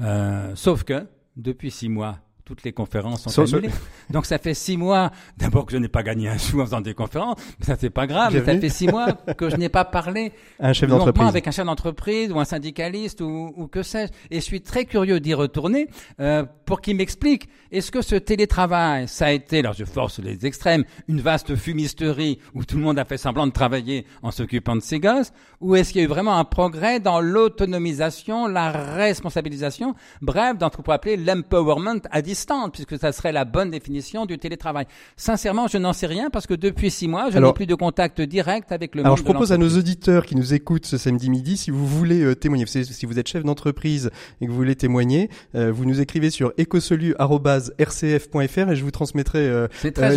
[0.00, 3.70] Euh, sauf que depuis six mois, toutes les conférences sont annulées.
[4.08, 6.80] Donc ça fait six mois, d'abord que je n'ai pas gagné un sou en faisant
[6.80, 9.68] des conférences, mais ça c'est pas grave, mais ça fait six mois que je n'ai
[9.68, 13.82] pas parlé un chef d'entreprise avec un chef d'entreprise ou un syndicaliste ou, ou que
[13.82, 14.12] sais-je.
[14.30, 15.88] Et je suis très curieux d'y retourner
[16.20, 20.46] euh, pour qu'il m'explique est-ce que ce télétravail, ça a été, alors je force les
[20.46, 24.76] extrêmes, une vaste fumisterie où tout le monde a fait semblant de travailler en s'occupant
[24.76, 28.70] de ses gosses, ou est-ce qu'il y a eu vraiment un progrès dans l'autonomisation, la
[28.70, 32.35] responsabilisation, bref, dans ce qu'on pourrait appeler l'empowerment à distance
[32.72, 34.86] puisque ça serait la bonne définition du télétravail.
[35.16, 38.20] Sincèrement, je n'en sais rien parce que depuis six mois, je n'ai plus de contact
[38.20, 41.56] direct avec le alors je propose à nos auditeurs qui nous écoutent ce samedi midi,
[41.56, 45.30] si vous voulez euh, témoigner, si vous êtes chef d'entreprise et que vous voulez témoigner,
[45.54, 49.68] euh, vous nous écrivez sur ecosolu.rcf.fr et je vous transmettrai euh,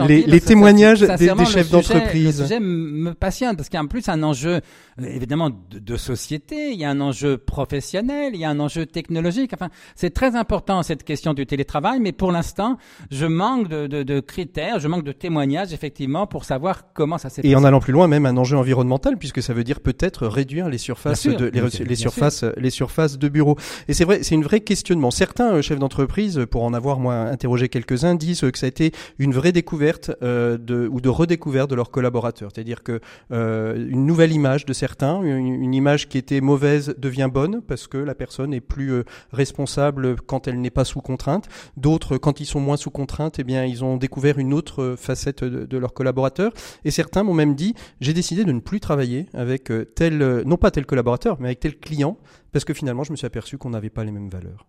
[0.08, 2.39] les, témoignages des, chefs d'entreprise.
[2.39, 4.62] Le sujet me passionne parce qu'il y a en plus un enjeu
[5.01, 8.86] évidemment de, de, société, il y a un enjeu professionnel, il y a un enjeu
[8.86, 9.51] technologique.
[9.53, 12.78] Enfin, c'est très important cette question du télétravail, mais pour l'instant,
[13.12, 17.30] je manque de, de, de, critères, je manque de témoignages effectivement pour savoir comment ça
[17.30, 17.52] s'est passé.
[17.52, 20.69] Et en allant plus loin, même un enjeu environnemental, puisque ça veut dire peut-être réduire
[20.69, 23.58] les surfaces de les, les surfaces les surfaces de bureaux.
[23.88, 25.12] Et c'est vrai, c'est une vraie questionnement.
[25.12, 28.91] Certains euh, chefs d'entreprise, pour en avoir moi interrogé quelques-uns, disent que ça a été
[29.17, 33.00] une vraie découverte euh, de ou de redécouverte de leurs collaborateurs, c'est-à-dire que
[33.32, 37.98] euh, une nouvelle image de certains, une, image qui était mauvaise devient bonne parce que
[37.98, 41.48] la personne est plus euh, responsable quand elle n'est pas sous contrainte.
[41.78, 45.43] D'autres, quand ils sont moins sous contrainte, eh bien, ils ont découvert une autre facette
[45.43, 46.51] de, leurs collaborateurs.
[46.85, 50.43] Et certains m'ont même dit, j'ai décidé de ne plus travailler avec euh, tel, euh,
[50.45, 52.17] non pas tel collaborateur, mais avec tel client,
[52.51, 54.67] parce que finalement, je me suis aperçu qu'on n'avait pas les mêmes valeurs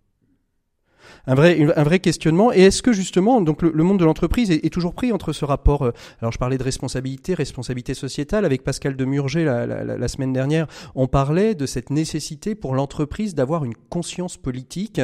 [1.27, 2.53] un vrai, un vrai questionnement.
[2.53, 5.83] Et est-ce que justement, donc le, monde de l'entreprise est, toujours pris entre ce rapport
[5.83, 10.33] euh, Alors je parlais de responsabilité, responsabilité sociétale avec Pascal Demurger la, la, la, semaine
[10.33, 10.67] dernière.
[10.95, 15.01] On parlait de cette nécessité pour l'entreprise d'avoir une conscience politique.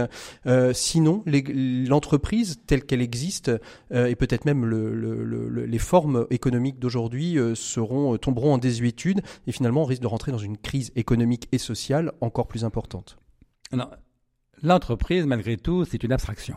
[0.46, 3.50] Euh, sinon, l'entreprise telle qu'elle existe
[3.92, 9.20] euh, et peut-être même le, le, les formes économiques d'aujourd'hui euh, seront tomberont en désuétude
[9.46, 13.18] et finalement on risque de rentrer dans une crise économique et sociale encore plus importante.
[13.72, 13.90] Alors,
[14.62, 16.56] L'entreprise, malgré tout, c'est une abstraction.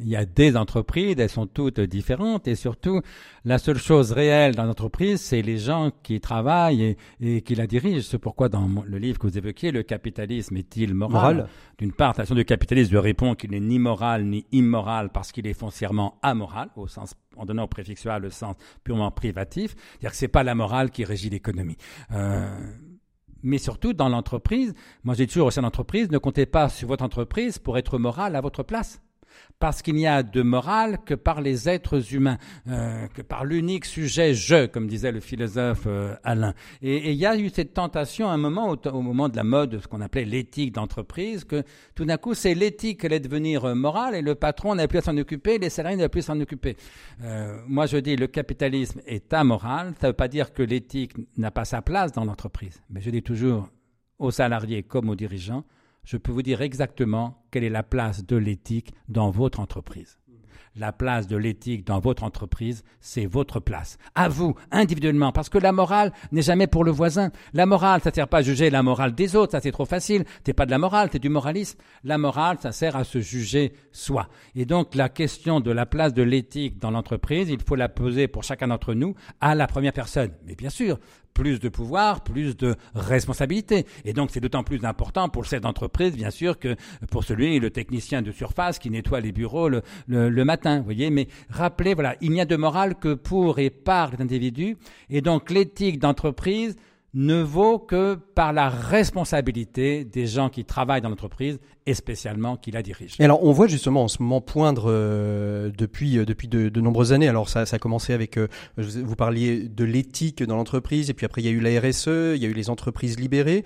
[0.00, 3.00] Il y a des entreprises, elles sont toutes différentes et surtout,
[3.44, 8.06] la seule chose réelle dans l'entreprise, c'est les gens qui travaillent et, qui la dirigent.
[8.08, 12.24] C'est pourquoi dans le livre que vous évoquiez, le capitalisme est-il moral, D'une part, la
[12.24, 16.68] du capitalisme lui répond qu'il n'est ni moral ni immoral parce qu'il est foncièrement amoral,
[16.76, 19.74] au sens, en donnant au préfixual le sens purement privatif.
[19.74, 21.76] C'est-à-dire que c'est pas la morale qui régit l'économie.
[22.12, 22.48] Euh,
[23.42, 24.74] mais surtout dans l'entreprise,
[25.04, 28.36] moi j'ai toujours au sein d'entreprise, ne comptez pas sur votre entreprise pour être moral
[28.36, 29.00] à votre place
[29.58, 33.84] parce qu'il n'y a de morale que par les êtres humains, euh, que par l'unique
[33.84, 36.54] sujet je, comme disait le philosophe euh, Alain.
[36.82, 39.80] Et, il y a eu cette tentation à un moment, au, moment de la mode,
[39.80, 41.62] ce qu'on appelait l'éthique d'entreprise, que
[41.94, 44.98] tout d'un coup c'est l'éthique qui allait devenir euh, morale et le patron n'avait plus
[44.98, 46.76] à s'en occuper, les salariés n'avaient plus à s'en occuper.
[47.66, 51.50] moi je dis le capitalisme est amoral, ça ne veut pas dire que l'éthique n'a
[51.50, 53.68] pas sa place dans l'entreprise, mais je dis toujours
[54.18, 55.64] aux salariés comme aux dirigeants,
[56.08, 60.18] je peux vous dire exactement quelle est la place de l'éthique dans votre entreprise.
[60.74, 63.98] la place de l'éthique dans votre entreprise, c'est votre place.
[64.14, 67.30] À vous, individuellement, parce que la morale n'est jamais pour le voisin.
[67.52, 70.24] La morale, ça sert pas à juger la morale des autres, ça c'est trop facile.
[70.44, 71.78] T'es pas de la morale, t'es du moralisme.
[72.04, 74.28] La morale, ça sert à se juger soi.
[74.54, 78.28] Et donc, la question de la place de l'éthique dans l'entreprise, il faut la poser
[78.28, 80.30] pour chacun d'entre nous à la première personne.
[80.46, 81.00] Mais bien sûr,
[81.38, 83.86] plus de pouvoir, plus de responsabilité.
[84.04, 86.74] Et donc c'est d'autant plus important pour le chef d'entreprise, bien sûr, que
[87.12, 90.78] pour celui, le technicien de surface qui nettoie les bureaux le, matin.
[90.78, 94.20] Vous voyez, mais rappelez, voilà, il n'y a de morale que pour et par les
[94.20, 94.76] individus.
[95.10, 96.74] Et donc l'éthique d'entreprise
[97.14, 102.70] ne vaut que par la responsabilité des gens qui travaillent dans l'entreprise et spécialement qui
[102.70, 103.16] la dirigent.
[103.18, 106.80] Et alors on voit justement en ce moment poindre euh, depuis euh, depuis de, de,
[106.82, 107.28] nombreuses années.
[107.28, 108.46] Alors ça, ça a commencé avec euh,
[108.76, 112.34] vous parliez de l'éthique dans l'entreprise et puis après il y a eu la RSE,
[112.36, 113.64] il y a eu les entreprises libérées.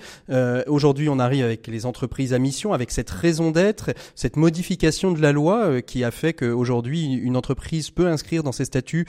[0.68, 5.20] Aujourd'hui on arrive avec les entreprises à mission, avec cette raison d'être, cette modification de
[5.20, 9.06] la loi qui a fait qu'aujourd'hui une entreprise peut inscrire dans ses statuts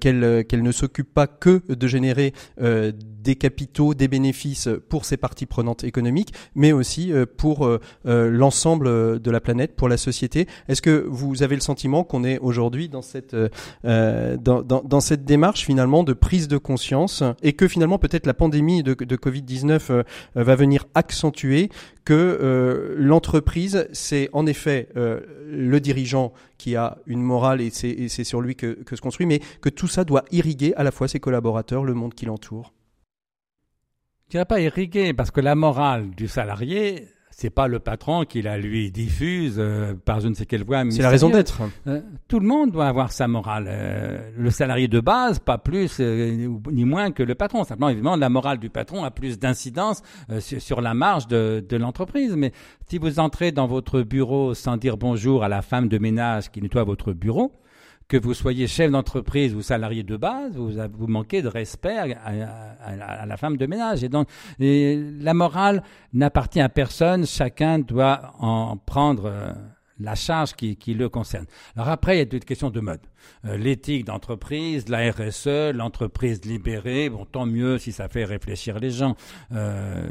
[0.00, 5.46] qu'elle qu'elle ne s'occupe pas que de générer des capitaux, des bénéfices pour ses parties
[5.46, 7.68] prenantes économiques, mais aussi pour
[8.04, 10.46] l'ensemble l'ensemble euh, de la planète, pour la société.
[10.68, 13.48] Est-ce que vous avez le sentiment qu'on est aujourd'hui dans cette euh,
[13.84, 18.34] euh, dans, dans, cette démarche finalement de prise de conscience et que finalement peut-être la
[18.34, 20.04] pandémie de, de Covid-19
[20.36, 21.68] va venir accentuer
[22.04, 28.54] que l'entreprise, c'est en effet le dirigeant qui a une morale et c'est sur lui
[28.54, 31.84] que, que se construit, mais que tout ça doit irriguer à la fois ses collaborateurs,
[31.84, 32.72] le monde qui l'entoure?
[34.26, 38.42] Je dirais pas irriguer parce que la morale du salarié, c'est pas le patron qui
[38.42, 40.84] la lui diffuse euh, par je ne sais quelle voie.
[40.90, 41.62] C'est la raison d'être.
[41.88, 43.66] Euh, tout le monde doit avoir sa morale.
[43.68, 47.64] Euh, le salarié de base, pas plus ni moins que le patron.
[47.64, 50.02] Simplement, évidemment, la morale du patron a plus d'incidence
[50.38, 52.36] sur, la marge de, de l'entreprise.
[52.36, 52.52] Mais
[52.88, 56.62] si vous entrez dans votre bureau sans dire bonjour à la femme de ménage qui
[56.62, 57.52] nettoie votre bureau,
[58.20, 63.36] que vous soyez chef d'entreprise ou salarié de base, vous, manquez de respect à, la
[63.36, 64.04] femme de ménage.
[64.04, 64.28] Et donc,
[64.60, 67.26] la morale n'appartient à personne.
[67.26, 69.52] Chacun doit en prendre euh,
[69.98, 71.46] la charge qui, le concerne.
[71.74, 73.00] Alors après, il y a d'autres questions de mode.
[73.46, 78.90] Euh, l'éthique d'entreprise, la RSE, l'entreprise libérée, bon, tant mieux si ça fait réfléchir les
[78.90, 79.16] gens.
[79.50, 80.08] Euh,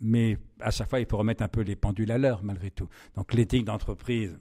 [0.00, 2.88] mais à chaque fois, il faut remettre un peu les pendules à l'heure, malgré tout.
[3.14, 4.38] Donc l'éthique d'entreprise,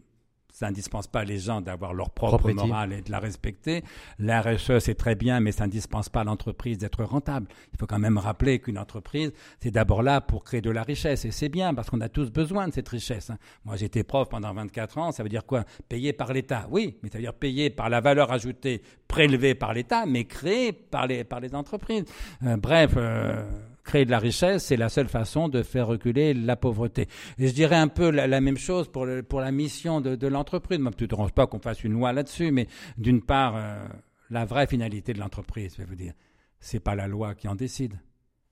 [0.56, 3.84] ça n'indispense pas les gens d'avoir leur propre morale et de la respecter.
[4.20, 7.48] La RSE, c'est très bien, mais ça n'indispense pas l'entreprise d'être rentable.
[7.74, 11.26] Il faut quand même rappeler qu'une entreprise, c'est d'abord là pour créer de la richesse.
[11.26, 13.32] Et c'est bien, parce qu'on a tous besoin de cette richesse.
[13.32, 13.38] Hein.
[13.66, 15.12] Moi, j'étais prof pendant 24 ans.
[15.12, 15.66] Ça veut dire quoi?
[15.90, 16.68] Payer par l'État.
[16.72, 20.72] Oui, mais ça veut dire payer par la valeur ajoutée prélevée par l'État, mais créée
[20.72, 22.06] par les, par les entreprises.
[22.46, 22.94] Euh, bref...
[22.96, 23.44] Euh,
[23.86, 27.08] créer de la richesse, c'est la seule façon de faire reculer la pauvreté.
[27.38, 30.80] Et je dirais un peu la, même chose pour, pour la mission de, de l'entreprise.
[30.80, 32.68] Moi, tu ne dérange pas qu'on fasse une loi là-dessus, mais
[32.98, 33.88] d'une part, euh,
[34.30, 36.14] la vraie finalité de l'entreprise, je vais vous dire,
[36.60, 37.94] c'est pas la loi qui en décide,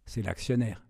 [0.06, 0.86] c'est l'actionnaire.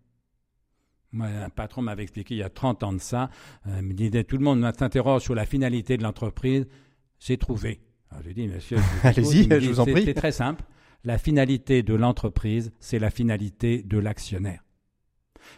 [1.14, 3.30] Moi, un patron m'avait expliqué il y a 30 ans de ça,
[3.68, 6.68] euh, me disait tout le monde s'interroge sur la finalité de l'entreprise,
[7.20, 7.80] j'ai trouvé.
[8.10, 10.04] Alors, je lui dis, monsieur, allez-y, je vous en prie.
[10.04, 10.64] C'est très simple
[11.04, 14.64] la finalité de l'entreprise, c'est la finalité de l'actionnaire.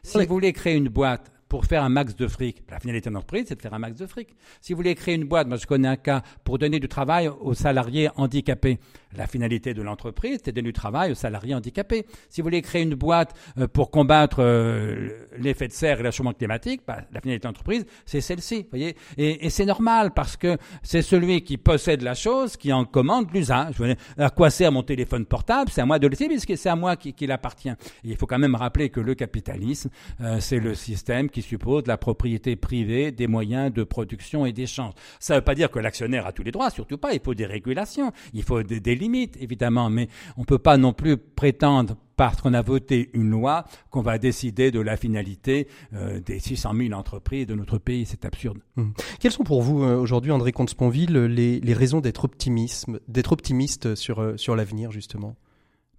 [0.04, 2.64] Si vous voulez créer une boîte pour faire un max de fric.
[2.70, 4.30] La finalité de l'entreprise, c'est de faire un max de fric.
[4.62, 7.28] Si vous voulez créer une boîte, moi je connais un cas, pour donner du travail
[7.28, 8.80] aux salariés handicapés.
[9.16, 12.06] La finalité de l'entreprise, c'est de donner du travail aux salariés handicapés.
[12.30, 16.12] Si vous voulez créer une boîte euh, pour combattre euh, l'effet de serre et le
[16.12, 18.68] changement climatique, bah, la finalité de l'entreprise, c'est celle-ci.
[18.70, 23.32] voyez Et, c'est normal parce que c'est celui qui possède la chose qui en commande
[23.34, 23.76] l'usage.
[24.18, 25.72] À quoi sert mon téléphone portable?
[25.72, 27.72] C'est à moi de le laisser puisque c'est à moi qui, qui l'appartient.
[28.04, 29.90] il faut quand même rappeler que le capitalisme,
[30.22, 34.94] euh, c'est le système qui suppose la propriété privée des moyens de production et d'échange.
[35.20, 37.14] Ça ne veut pas dire que l'actionnaire a tous les droits, surtout pas.
[37.14, 40.94] Il faut des régulations, il faut des, limites, évidemment, mais on ne peut pas non
[40.94, 46.22] plus prétendre parce qu'on a voté une loi qu'on va décider de la finalité euh,
[46.22, 48.06] des 600 000 entreprises de notre pays.
[48.06, 48.60] C'est absurde.
[48.78, 48.94] Hum.
[49.20, 54.56] Quelles sont pour vous euh, aujourd'hui, André Comte-Sponville, les, raisons d'être optimiste sur, euh, sur
[54.56, 55.36] l'avenir, justement?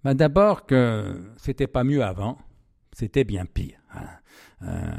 [0.03, 2.39] Ben D'abord que c'était pas mieux avant,
[2.91, 3.77] c'était bien pire.
[3.93, 4.07] Hein.
[4.63, 4.91] Euh,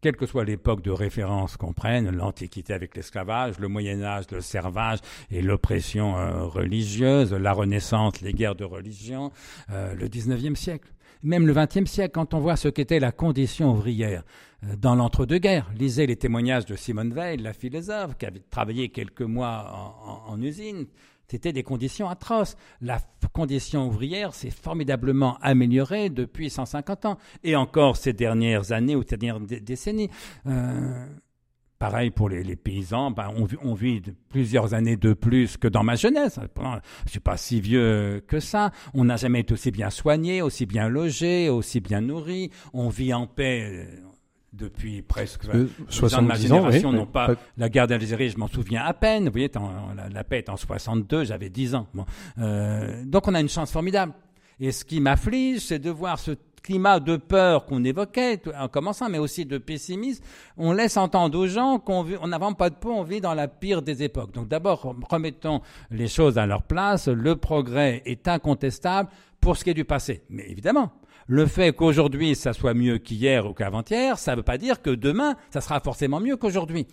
[0.00, 4.40] quelle que soit l'époque de référence qu'on prenne, l'Antiquité avec l'esclavage, le Moyen Âge, le
[4.40, 4.98] servage
[5.30, 9.30] et l'oppression euh, religieuse, la Renaissance, les guerres de religion,
[9.70, 10.88] euh, le XIXe siècle,
[11.22, 14.24] même le XXe siècle, quand on voit ce qu'était la condition ouvrière
[14.76, 15.70] dans l'entre-deux-guerres.
[15.76, 19.94] Lisez les témoignages de Simone Veil, la philosophe, qui avait travaillé quelques mois
[20.26, 20.86] en usine,
[21.32, 22.56] c'était des conditions atroces.
[22.82, 22.98] La
[23.32, 29.16] condition ouvrière s'est formidablement améliorée depuis 150 ans, et encore ces dernières années ou ces
[29.16, 30.10] dernières décennies.
[30.46, 31.06] Euh,
[31.78, 33.30] pareil pour les, paysans, ben,
[33.62, 36.38] on, vit plusieurs années de plus que dans ma jeunesse.
[37.06, 38.70] Je suis pas si vieux que ça.
[38.92, 42.50] On n'a jamais été aussi bien soigné, aussi bien logé, aussi bien nourri.
[42.74, 44.11] On vit en paix euh,
[44.52, 48.48] depuis presque euh, 60 de ma génération oui, non pas la guerre d'Algérie je m'en
[48.48, 49.50] souviens à peine vous voyez
[49.96, 52.04] la, la, paix est en 62 j'avais 10 ans bon.
[52.38, 54.12] euh, donc on a une chance formidable
[54.60, 56.32] et ce qui m'afflige c'est de voir ce
[56.62, 60.24] climat de peur qu'on évoquait en commençant, mais aussi de pessimisme,
[60.56, 63.34] on laisse entendre aux gens qu'on on n'a vraiment pas de peau, on vit dans
[63.34, 64.32] la pire des époques.
[64.32, 67.08] Donc d'abord, remettons les choses à leur place.
[67.08, 70.22] Le progrès est incontestable pour ce qui est du passé.
[70.30, 70.92] Mais évidemment,
[71.26, 74.90] le fait qu'aujourd'hui ça soit mieux qu'hier ou qu'avant-hier, ça ne veut pas dire que
[74.90, 76.86] demain ça sera forcément mieux qu'aujourd'hui.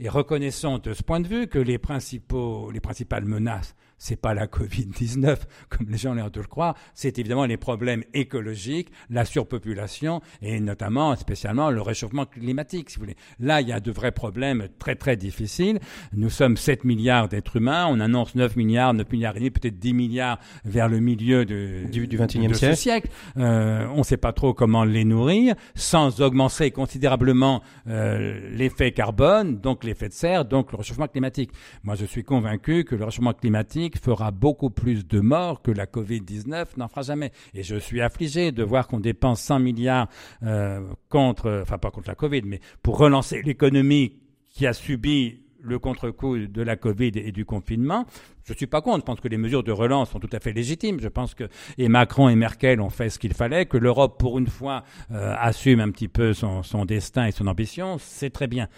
[0.00, 5.36] Et reconnaissons de ce point de vue que les principales menaces c'est pas la Covid-19,
[5.68, 10.20] comme les gens ont l'air de le croire, c'est évidemment les problèmes écologiques, la surpopulation
[10.42, 13.16] et notamment, spécialement, le réchauffement climatique, si vous voulez.
[13.40, 15.80] Là, il y a de vrais problèmes très très difficiles.
[16.12, 19.78] Nous sommes 7 milliards d'êtres humains, on annonce 9 milliards, 9 milliards et demi, peut-être
[19.78, 22.76] 10 milliards vers le milieu de, du, du 21e de siècle.
[22.76, 23.08] Ce siècle.
[23.36, 29.58] Euh, on ne sait pas trop comment les nourrir sans augmenter considérablement euh, l'effet carbone,
[29.58, 31.50] donc l'effet de serre, donc le réchauffement climatique.
[31.82, 35.86] Moi, je suis convaincu que le réchauffement climatique fera beaucoup plus de morts que la
[35.86, 37.32] Covid-19 n'en fera jamais.
[37.54, 40.08] Et je suis affligé de voir qu'on dépense 100 milliards
[40.42, 44.18] euh, contre, enfin pas contre la Covid, mais pour relancer l'économie
[44.50, 48.04] qui a subi le contre-coup de la Covid et du confinement.
[48.44, 48.98] Je ne suis pas contre.
[48.98, 51.00] Je pense que les mesures de relance sont tout à fait légitimes.
[51.00, 51.44] Je pense que
[51.78, 55.34] et Macron et Merkel ont fait ce qu'il fallait, que l'Europe, pour une fois, euh,
[55.38, 57.96] assume un petit peu son, son destin et son ambition.
[57.98, 58.68] C'est très bien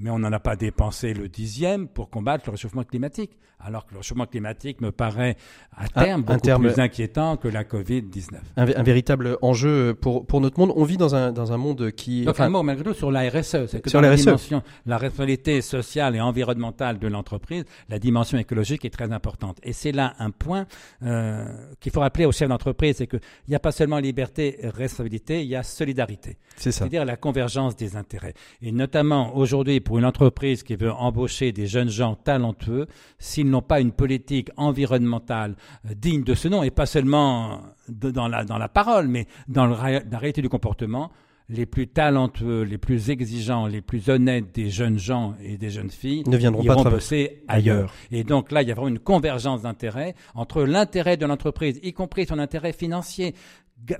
[0.00, 3.92] mais on n'en a pas dépensé le dixième pour combattre le réchauffement climatique, alors que
[3.92, 5.36] le réchauffement climatique me paraît
[5.76, 8.34] à terme beaucoup terme, plus inquiétant que la Covid-19.
[8.56, 10.72] Un, un, véritable enjeu pour, pour notre monde.
[10.76, 12.24] On vit dans un, dans un monde qui...
[12.24, 14.14] Donc enfin, un mot malgré tout sur la RSE, c'est que sur dans la, la
[14.16, 14.24] RSE.
[14.24, 19.58] dimension, la responsabilité sociale et environnementale de l'entreprise, la dimension écologique est très importante.
[19.62, 20.66] Et c'est là un point
[21.02, 21.44] euh,
[21.80, 25.42] qu'il faut rappeler aux chefs d'entreprise, c'est qu'il n'y a pas seulement liberté et responsabilité,
[25.42, 26.38] il y a solidarité.
[26.56, 26.80] C'est ça.
[26.80, 28.34] C'est-à-dire la convergence des intérêts.
[28.62, 32.86] Et notamment aujourd'hui, pour une entreprise qui veut embaucher des jeunes gens talentueux,
[33.18, 38.10] s'ils n'ont pas une politique environnementale euh, digne de ce nom, et pas seulement de,
[38.10, 41.10] dans, la, dans la parole, mais dans le, la réalité du comportement,
[41.50, 45.90] les plus talentueux, les plus exigeants, les plus honnêtes des jeunes gens et des jeunes
[45.90, 47.92] filles ne viendront pas bosser ailleurs.
[48.12, 51.92] Et donc là, il y a vraiment une convergence d'intérêts entre l'intérêt de l'entreprise, y
[51.92, 53.34] compris son intérêt financier,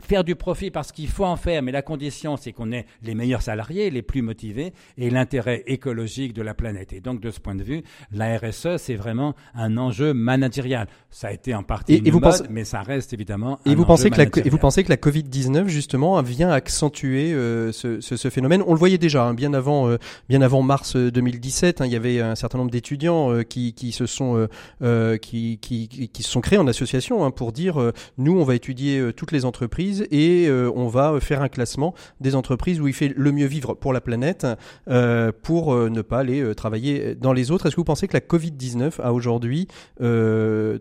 [0.01, 3.15] faire du profit parce qu'il faut en faire, mais la condition, c'est qu'on ait les
[3.15, 6.93] meilleurs salariés, les plus motivés, et l'intérêt écologique de la planète.
[6.93, 10.87] Et donc, de ce point de vue, la RSE, c'est vraiment un enjeu managérial.
[11.11, 12.45] Ça a été en partie et, une et vous mode, pensez...
[12.51, 14.47] mais ça reste évidemment et un vous enjeu pensez que la.
[14.47, 18.63] Et vous pensez que la Covid-19, justement, vient accentuer euh, ce, ce, ce, phénomène?
[18.67, 21.97] On le voyait déjà, hein, bien, avant, euh, bien avant mars 2017, hein, il y
[21.97, 24.49] avait un certain nombre d'étudiants euh, qui, qui, se sont,
[24.83, 28.45] euh, qui, qui, qui, se sont créés en association hein, pour dire, euh, nous, on
[28.45, 32.89] va étudier toutes les entreprises et euh, on va faire un classement des entreprises où
[32.89, 34.47] il fait le mieux vivre pour la planète
[34.89, 37.67] euh, pour euh, ne pas aller travailler dans les autres.
[37.67, 39.69] Est-ce que vous pensez que la Covid-19 a aujourd'hui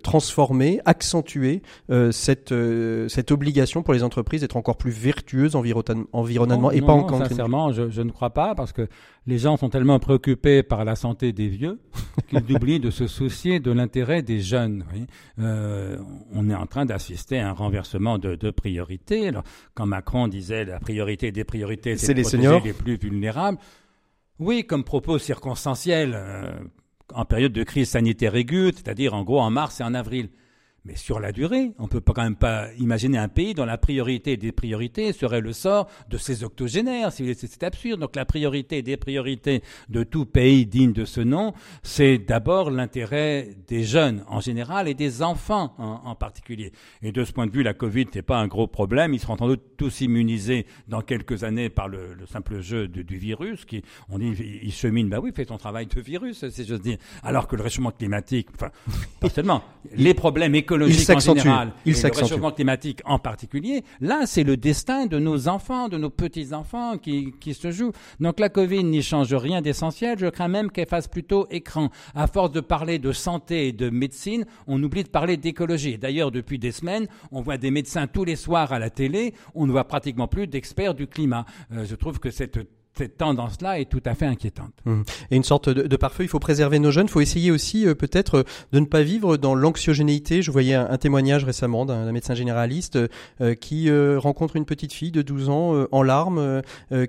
[0.03, 1.61] transformé, accentué
[2.11, 2.53] cette,
[3.07, 7.13] cette obligation pour les entreprises d'être encore plus vertueuses environnementalement non, et non, pas non,
[7.13, 8.87] en Sincèrement, je, je ne crois pas parce que
[9.29, 11.79] les gens sont tellement préoccupés par la santé des vieux
[12.29, 14.85] qu'ils oublient de se soucier de l'intérêt des jeunes.
[14.91, 15.05] Oui.
[15.37, 15.97] Euh,
[16.33, 19.27] on est en train d'assister à un renversement de, de priorités.
[19.27, 19.43] Alors,
[19.75, 22.63] quand Macron disait la priorité des priorités, c'est les seniors.
[22.65, 23.59] les plus vulnérables.
[24.39, 26.51] Oui, comme propos circonstanciel euh,
[27.13, 30.29] en période de crise sanitaire aiguë, c'est-à-dire en gros en mars et en avril.
[30.89, 33.77] Mais sur la durée, on peut pas quand même pas imaginer un pays dont la
[33.77, 37.11] priorité des priorités serait le sort de ses octogénaires.
[37.11, 37.99] C'est absurde.
[37.99, 43.49] Donc la priorité des priorités de tout pays digne de ce nom, c'est d'abord l'intérêt
[43.67, 46.71] des jeunes en général et des enfants en, particulier.
[47.03, 49.13] Et de ce point de vue, la Covid n'est pas un gros problème.
[49.13, 53.17] Ils seront sans doute tous immunisés dans quelques années par le, le simple jeu du
[53.17, 53.65] virus.
[53.65, 54.33] Qui, on dit,
[54.63, 55.07] il chemine.
[55.07, 56.97] Bah oui, fais ton travail de virus, si j'ose dire.
[57.21, 58.71] Alors que le réchauffement climatique, enfin,
[59.19, 59.61] pas seulement
[59.93, 64.43] les problèmes écologiques il en général il et le réchauffement climatique en particulier, là, c'est
[64.43, 67.91] le destin de nos enfants, de nos petits-enfants qui, qui se joue.
[68.19, 70.17] Donc la Covid n'y change rien d'essentiel.
[70.19, 71.89] Je crains même qu'elle fasse plutôt écran.
[72.15, 75.97] À force de parler de santé et de médecine, on oublie de parler d'écologie.
[75.97, 79.33] D'ailleurs, depuis des semaines, on voit des médecins tous les soirs à la télé.
[79.55, 81.45] On ne voit pratiquement plus d'experts du climat.
[81.71, 82.59] Euh, je trouve que cette
[82.99, 84.73] cette tendance-là est tout à fait inquiétante.
[84.83, 85.01] Mmh.
[85.31, 87.87] Et une sorte de, de pare-feu, il faut préserver nos jeunes, il faut essayer aussi
[87.87, 88.43] euh, peut-être
[88.73, 90.41] de ne pas vivre dans l'anxiogénéité.
[90.41, 92.99] Je voyais un, témoignage récemment d'un médecin généraliste
[93.39, 96.61] euh, qui euh, rencontre une petite fille de 12 ans en larmes,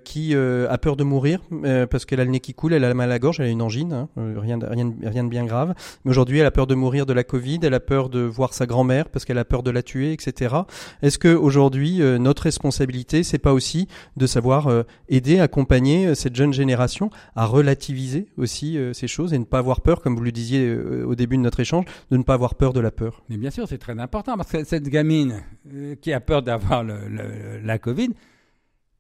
[0.05, 1.41] qui a peur de mourir
[1.91, 3.51] parce qu'elle a le nez qui coule, elle a mal à la gorge, elle a
[3.51, 5.75] une angine, hein, rien, rien, rien de bien grave.
[6.05, 8.55] Mais aujourd'hui, elle a peur de mourir de la Covid, elle a peur de voir
[8.55, 10.55] sa grand-mère parce qu'elle a peur de la tuer, etc.
[11.03, 14.69] Est-ce que aujourd'hui notre responsabilité, c'est pas aussi de savoir
[15.09, 15.80] aider, accompagner
[16.15, 20.17] cette jeune génération à relativiser aussi euh, ces choses et ne pas avoir peur, comme
[20.17, 22.81] vous le disiez euh, au début de notre échange, de ne pas avoir peur de
[22.81, 23.23] la peur.
[23.29, 26.85] Mais bien sûr, c'est très important parce que cette gamine euh, qui a peur d'avoir
[26.85, 28.11] la Covid,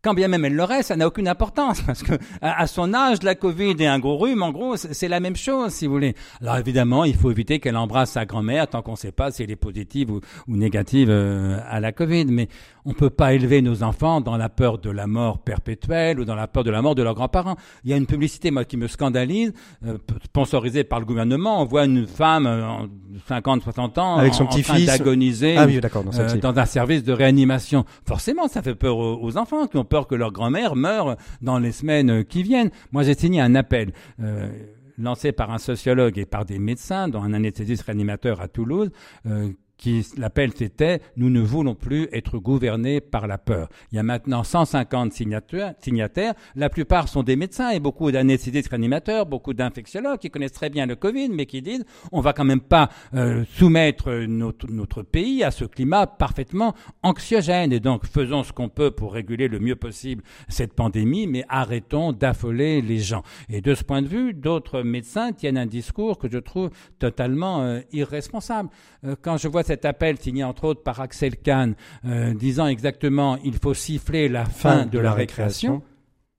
[0.03, 3.35] quand bien même elle l'aurait, ça n'a aucune importance parce que à, son âge, la
[3.35, 6.15] Covid et un gros rhume, en gros, c'est la même chose, si vous voulez.
[6.41, 9.43] Alors évidemment, il faut éviter qu'elle embrasse sa grand-mère tant qu'on ne sait pas si
[9.43, 12.27] elle est positive ou, négative à la Covid.
[12.27, 12.49] Mais
[12.85, 16.25] on ne peut pas élever nos enfants dans la peur de la mort perpétuelle ou
[16.25, 17.57] dans la peur de la mort de leurs grands-parents.
[17.85, 19.53] Il y a une publicité moi, qui me scandalise,
[19.87, 21.61] euh, sponsorisée par le gouvernement.
[21.61, 25.57] On voit une femme euh, de 50, 60 ans Avec son en, petit train d'agoniser
[25.57, 27.85] ah, oui, dans, euh, dans, un service de réanimation.
[28.07, 31.73] Forcément, ça fait peur aux, enfants qui ont peur que leur grand-mère meure dans les
[31.73, 32.71] semaines qui viennent.
[32.93, 33.93] Moi, j'ai signé un appel.
[34.21, 34.49] Euh,
[34.97, 38.91] lancé par un sociologue et par des médecins, dont un anesthésiste réanimateur à Toulouse,
[39.27, 43.69] euh, qui l'appel c'était nous ne voulons plus être gouvernés par la peur.
[43.91, 49.25] Il y a maintenant 150 signataires, la plupart sont des médecins et beaucoup d'anesthésistes réanimateurs,
[49.25, 52.61] beaucoup d'infectiologues qui connaissent très bien le Covid mais qui disent on va quand même
[52.61, 58.53] pas euh, soumettre notre, notre pays à ce climat parfaitement anxiogène et donc faisons ce
[58.53, 63.23] qu'on peut pour réguler le mieux possible cette pandémie mais arrêtons d'affoler les gens.
[63.49, 67.63] Et de ce point de vue, d'autres médecins tiennent un discours que je trouve totalement
[67.63, 68.69] euh, irresponsable.
[69.05, 73.39] Euh, quand je vois cet appel signé entre autres par Axel Kahn euh, disant exactement
[73.45, 75.81] il faut siffler la fin, de, la, récréation.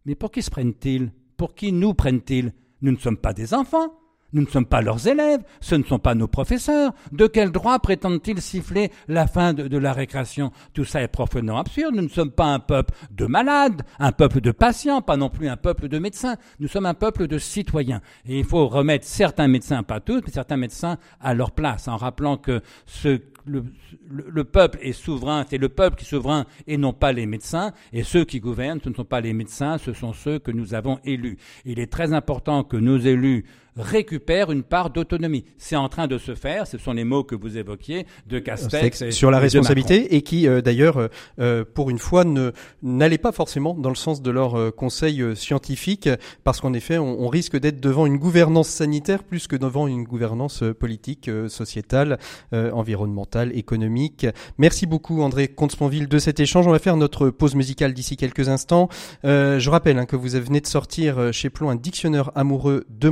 [0.06, 1.14] Mais pour qui se prennent-ils?
[1.38, 2.52] Pour qui nous prennent-ils?
[2.82, 3.94] Nous ne sommes pas des enfants.
[4.34, 6.94] Nous ne sommes pas leurs élèves, ce ne sont pas nos professeurs.
[7.12, 10.52] De quel droit prétendent-ils siffler la fin de, la récréation?
[10.74, 11.96] Tout ça est profondément absurde.
[11.96, 15.50] Nous ne sommes pas un peuple de malades, un peuple de patients, pas non plus
[15.50, 16.38] un peuple de médecins.
[16.60, 18.02] Nous sommes un peuple de citoyens.
[18.26, 21.98] Et il faut remettre certains médecins, pas tous, mais certains médecins à leur place, en
[21.98, 26.94] rappelant que ce le, peuple est souverain, c'est le peuple qui est souverain et non
[26.94, 27.74] pas les médecins.
[27.94, 30.74] Et ceux qui gouvernent, ce ne sont pas les médecins, ce sont ceux que nous
[30.74, 31.38] avons élus.
[31.66, 33.46] Il est très important que nos élus
[33.78, 35.46] récupère une part d'autonomie.
[35.58, 39.10] C'est en train de se faire, ce sont les mots que vous évoquiez de Castex.
[39.12, 41.08] sur la responsabilité et qui euh, d'ailleurs, euh,
[41.40, 42.52] euh, pour une fois, ne
[42.82, 46.10] n'allait pas forcément dans le sens de leur conseil scientifique,
[46.44, 50.64] parce qu'en effet, on, risque d'être devant une gouvernance sanitaire plus que devant une gouvernance
[50.78, 52.20] politique, sociétale,
[52.52, 54.28] environnementale, économique.
[54.58, 56.68] Merci beaucoup André Comte-Sponville de cet échange.
[56.68, 58.90] On va faire notre pause musicale d'ici quelques instants.
[59.24, 63.10] je rappelle hein, que vous venez de sortir chez Plon un dictionnaire amoureux de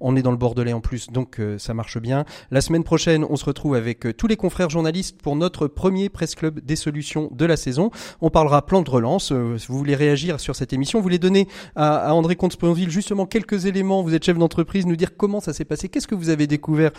[0.00, 2.24] On est dans le Bordelais en plus, donc euh, ça marche bien.
[2.50, 6.08] La semaine prochaine, on se retrouve avec euh, tous les confrères journalistes pour notre premier
[6.08, 7.90] Presse Club des solutions de la saison.
[8.20, 9.32] On parlera plan de relance.
[9.32, 13.66] Euh, vous voulez réagir sur cette émission, vous voulez donner à, André Comte-Sponville justement quelques
[13.66, 14.02] éléments.
[14.02, 16.90] Vous êtes chef d'entreprise, nous dire comment ça s'est passé, qu'est-ce que vous avez découvert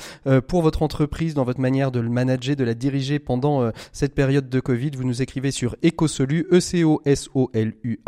[0.48, 4.50] pour votre entreprise dans votre manière de le manager, de la diriger pendant cette période
[4.50, 4.92] de Covid?
[4.96, 8.00] Vous nous écrivez sur ecosolu, e c o s o l u.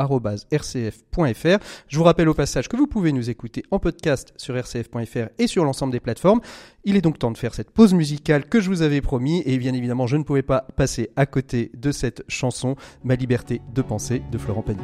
[1.88, 5.48] Je vous rappelle au passage que vous pouvez nous écouter en podcast sur rcf.fr et
[5.48, 6.42] sur l'ensemble des plateformes.
[6.84, 9.58] Il est donc temps de faire cette pause musicale que je vous avais promis et
[9.58, 13.82] bien évidemment je ne pouvais pas passer à côté de cette chanson Ma liberté de
[13.82, 14.82] penser de Florent Pagny.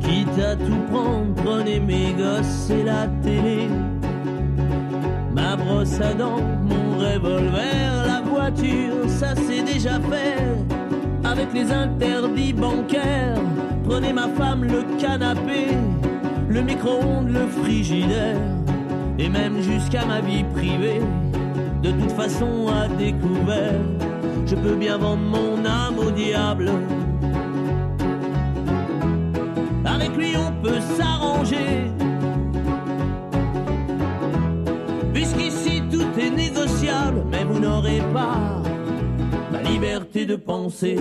[0.00, 3.68] Quitte à tout prendre, prenez mes gosses et la télé.
[5.32, 10.44] Ma brosse à dents, mon revolver, la voiture, ça c'est déjà fait.
[11.24, 13.40] Avec les interdits bancaires,
[13.84, 15.68] prenez ma femme le canapé
[16.54, 18.38] le micro-ondes, le frigidaire,
[19.18, 21.00] et même jusqu'à ma vie privée.
[21.82, 23.80] De toute façon, à découvert,
[24.46, 26.70] je peux bien vendre mon âme au diable.
[29.84, 31.90] Avec lui, on peut s'arranger.
[35.12, 38.62] Puisqu'ici, tout est négociable, mais vous n'aurez pas
[39.50, 40.98] ma liberté de penser.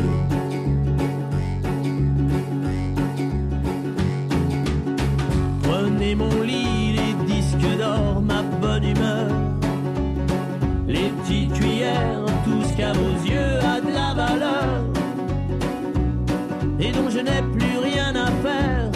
[6.16, 9.28] Mon lit, les disques d'or, ma bonne humeur,
[10.88, 14.84] les petites cuillères, tout ce qu'à vos yeux a de la valeur,
[16.80, 18.90] et dont je n'ai plus rien à faire,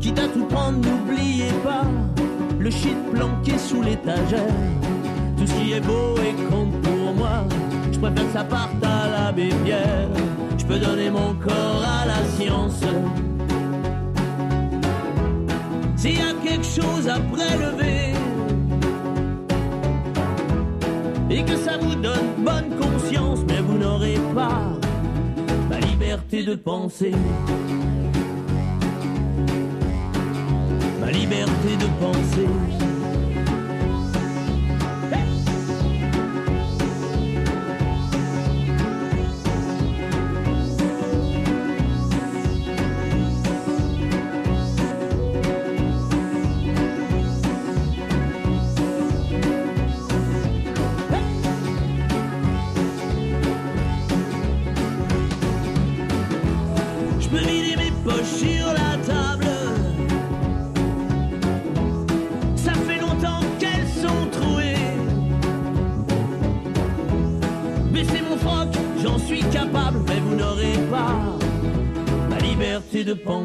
[0.00, 1.86] quitte à tout prendre, n'oubliez pas
[2.58, 4.54] le shit planqué sous l'étagère,
[5.36, 7.44] tout ce qui est beau et compte pour moi,
[7.92, 10.08] je préfère que ça parte à l'abbé Pierre.
[10.58, 12.82] Je peux donner mon corps à la science.
[16.00, 18.14] S'il y a quelque chose à prélever
[21.28, 24.62] et que ça vous donne bonne conscience, mais vous n'aurez pas
[25.68, 27.12] ma liberté de penser.
[31.02, 32.48] Ma liberté de penser.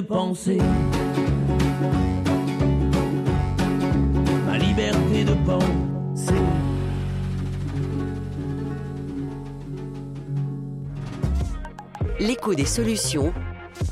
[0.00, 0.58] De penser.
[4.46, 6.34] Ma liberté de penser.
[12.18, 13.32] L'écho des solutions.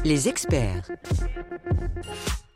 [0.05, 0.89] Les experts.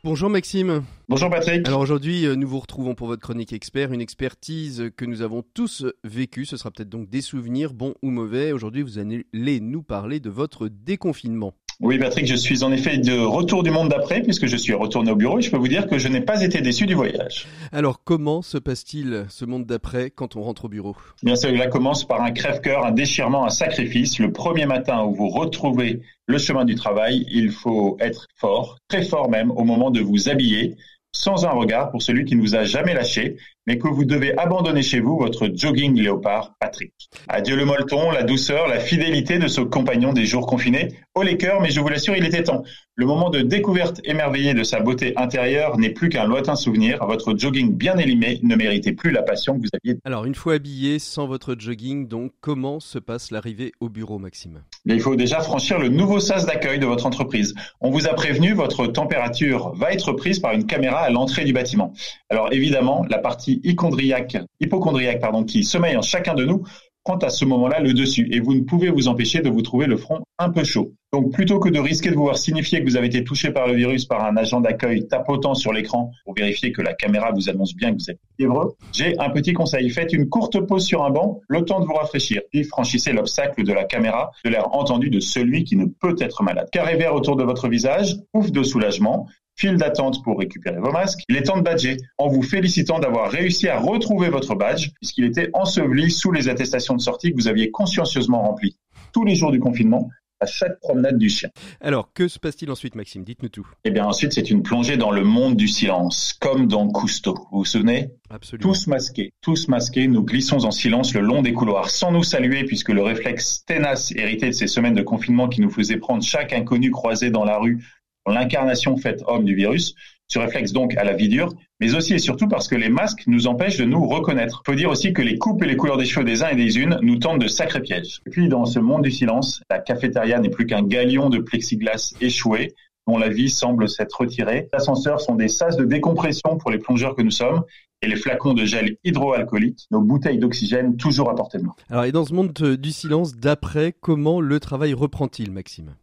[0.03, 0.83] Bonjour Maxime.
[1.07, 1.67] Bonjour Patrick.
[1.67, 5.43] Alors aujourd'hui, euh, nous vous retrouvons pour votre chronique expert, une expertise que nous avons
[5.53, 6.45] tous vécue.
[6.45, 8.51] Ce sera peut-être donc des souvenirs, bons ou mauvais.
[8.51, 11.53] Aujourd'hui, vous allez nous parler de votre déconfinement.
[11.85, 15.11] Oui Patrick, je suis en effet de retour du monde d'après puisque je suis retourné
[15.11, 17.45] au bureau et je peux vous dire que je n'ai pas été déçu du voyage.
[17.73, 20.95] Alors comment se passe-t-il ce monde d'après quand on rentre au bureau?
[21.23, 24.17] Bien cela commence par un crève-cœur, un déchirement, un sacrifice.
[24.17, 29.03] Le premier matin où vous retrouvez le chemin du travail, il faut être fort, très
[29.03, 30.77] fort même, au moment de vous habiller,
[31.11, 33.35] sans un regard pour celui qui ne vous a jamais lâché,
[33.67, 36.93] mais que vous devez abandonner chez vous votre jogging léopard Patrick.
[37.27, 40.89] Adieu le molleton, la douceur, la fidélité de ce compagnon des jours confinés.
[41.15, 42.63] Haut les cœurs, mais je vous l'assure, il était temps.
[42.95, 47.03] Le moment de découverte émerveillée de sa beauté intérieure n'est plus qu'un lointain souvenir.
[47.05, 49.99] Votre jogging bien élimé ne méritait plus la passion que vous aviez.
[50.05, 54.63] Alors une fois habillé, sans votre jogging, donc comment se passe l'arrivée au bureau Maxime?
[54.85, 57.53] Bien, il faut déjà franchir le nouveau sas d'accueil de votre entreprise.
[57.81, 61.53] On vous a prévenu, votre température va être prise par une caméra à l'entrée du
[61.53, 61.93] bâtiment.
[62.29, 66.63] Alors évidemment, la partie hypochondriaque, pardon, qui sommeille en chacun de nous
[67.03, 69.87] prend à ce moment-là le dessus et vous ne pouvez vous empêcher de vous trouver
[69.87, 70.93] le front un peu chaud.
[71.11, 73.67] Donc plutôt que de risquer de vous voir signifier que vous avez été touché par
[73.67, 77.49] le virus par un agent d'accueil tapotant sur l'écran pour vérifier que la caméra vous
[77.49, 79.89] annonce bien que vous êtes fiévreux, j'ai un petit conseil.
[79.89, 83.63] Faites une courte pause sur un banc, le temps de vous rafraîchir, puis franchissez l'obstacle
[83.63, 86.69] de la caméra de l'air entendu de celui qui ne peut être malade.
[86.71, 91.21] Carré vert autour de votre visage, ouf de soulagement, file d'attente pour récupérer vos masques,
[91.29, 95.25] il est temps de badger en vous félicitant d'avoir réussi à retrouver votre badge puisqu'il
[95.25, 98.77] était enseveli sous les attestations de sortie que vous aviez consciencieusement remplies
[99.13, 101.49] tous les jours du confinement à chaque promenade du chien.
[101.79, 103.23] Alors, que se passe-t-il ensuite, Maxime?
[103.23, 103.65] Dites-nous tout.
[103.85, 107.35] Eh bien, ensuite, c'est une plongée dans le monde du silence, comme dans Cousteau.
[107.51, 108.09] Vous vous souvenez?
[108.29, 108.73] Absolument.
[108.73, 112.65] Tous masqués, tous masqués, nous glissons en silence le long des couloirs, sans nous saluer,
[112.65, 116.51] puisque le réflexe ténace hérité de ces semaines de confinement qui nous faisait prendre chaque
[116.51, 117.85] inconnu croisé dans la rue
[118.31, 119.95] l'incarnation faite homme du virus,
[120.27, 123.23] se réflexe donc à la vie dure, mais aussi et surtout parce que les masques
[123.27, 124.63] nous empêchent de nous reconnaître.
[124.65, 126.55] Il faut dire aussi que les coupes et les couleurs des cheveux des uns et
[126.55, 128.21] des unes nous tentent de sacrés pièges.
[128.25, 132.15] Et puis dans ce monde du silence, la cafétéria n'est plus qu'un galion de plexiglas
[132.21, 132.73] échoué
[133.05, 134.69] dont la vie semble s'être retirée.
[134.71, 137.63] Les ascenseurs sont des sas de décompression pour les plongeurs que nous sommes
[138.01, 141.75] et les flacons de gel hydroalcoolique, nos bouteilles d'oxygène toujours à portée de main.
[141.89, 145.95] Alors, et dans ce monde du silence d'après, comment le travail reprend-il, Maxime?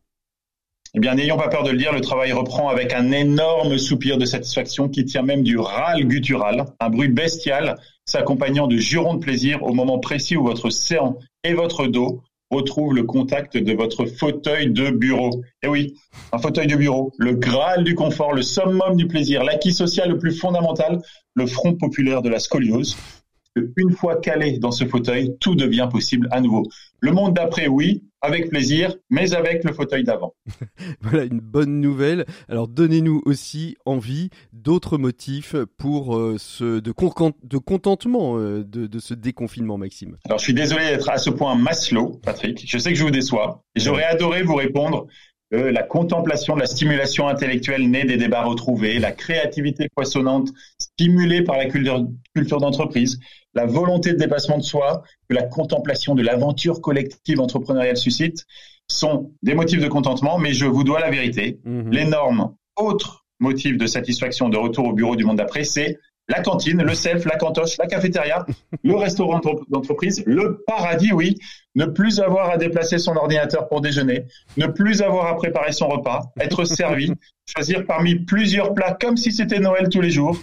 [0.95, 4.18] Eh bien, n'ayons pas peur de le dire, le travail reprend avec un énorme soupir
[4.18, 9.20] de satisfaction qui tient même du râle guttural, un bruit bestial s'accompagnant de jurons de
[9.20, 14.07] plaisir au moment précis où votre séant et votre dos retrouve le contact de votre
[14.07, 15.30] fauteuil de bureau.
[15.62, 15.95] Eh oui,
[16.32, 20.18] un fauteuil de bureau, le graal du confort, le summum du plaisir, l'acquis social le
[20.18, 21.01] plus fondamental,
[21.36, 22.97] le front populaire de la scoliose.
[23.76, 26.62] Une fois calé dans ce fauteuil, tout devient possible à nouveau.
[27.01, 30.34] Le monde d'après, oui, avec plaisir, mais avec le fauteuil d'avant.
[31.01, 32.26] voilà une bonne nouvelle.
[32.48, 36.92] Alors donnez-nous aussi envie d'autres motifs pour euh, ce de,
[37.42, 40.16] de contentement euh, de, de, ce déconfinement, Maxime.
[40.26, 42.64] Alors je suis désolé d'être à ce point Maslow, Patrick.
[42.66, 43.64] Je sais que je vous déçois.
[43.74, 45.07] J'aurais adoré vous répondre
[45.53, 51.66] la contemplation, la stimulation intellectuelle née des débats retrouvés, la créativité poissonnante stimulée par la
[51.66, 53.18] culture, culture d'entreprise,
[53.55, 58.46] la volonté de dépassement de soi, que la contemplation de l'aventure collective entrepreneuriale suscite,
[58.88, 61.61] sont des motifs de contentement, mais je vous dois la vérité.
[61.64, 61.90] Mhm.
[61.90, 65.98] L'énorme autre motif de satisfaction de retour au bureau du monde d'après, c'est
[66.30, 68.46] la cantine, le self, la cantoche, la cafétéria,
[68.84, 71.36] le restaurant d'entreprise, le paradis, oui.
[71.76, 74.24] Ne plus avoir à déplacer son ordinateur pour déjeuner,
[74.56, 77.12] ne plus avoir à préparer son repas, être servi,
[77.46, 80.36] choisir parmi plusieurs plats comme si c'était Noël tous les jours,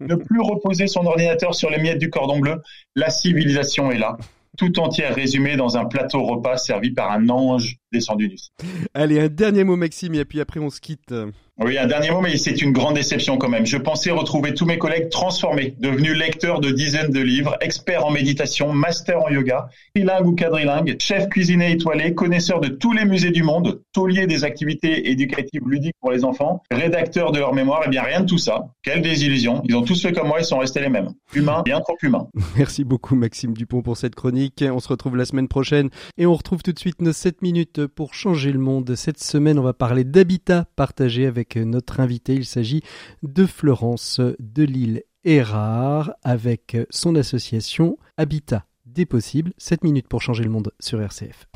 [0.00, 2.62] ne plus reposer son ordinateur sur les miettes du cordon bleu.
[2.96, 4.16] La civilisation est là
[4.58, 8.52] tout entière résumée dans un plateau repas servi par un ange descendu du ciel.
[8.92, 11.14] Allez, un dernier mot Maxime et puis après on se quitte.
[11.58, 13.66] Oui, un dernier mot, mais c'est une grande déception quand même.
[13.66, 18.10] Je pensais retrouver tous mes collègues transformés, devenus lecteurs de dizaines de livres, experts en
[18.10, 23.32] méditation, master en yoga, trilingue ou quadrilingue, chef cuisinier étoilé, connaisseurs de tous les musées
[23.32, 27.82] du monde, tauliers des activités éducatives ludiques pour les enfants, rédacteurs de leur mémoire.
[27.84, 28.68] Eh bien, rien de tout ça.
[28.82, 29.62] Quelle désillusion.
[29.68, 31.10] Ils ont tous fait comme moi, ils sont restés les mêmes.
[31.34, 32.28] Humains, bien trop humains.
[32.56, 34.64] Merci beaucoup Maxime Dupont pour cette chronique.
[34.66, 37.86] On se retrouve la semaine prochaine et on retrouve tout de suite nos 7 minutes
[37.86, 38.94] pour changer le monde.
[38.96, 42.34] Cette semaine, on va parler d'habitat partagé avec notre invité.
[42.34, 42.82] Il s'agit
[43.22, 49.52] de Florence de l'île Erard avec son association Habitat des possibles.
[49.58, 51.46] 7 minutes pour changer le monde sur RCF.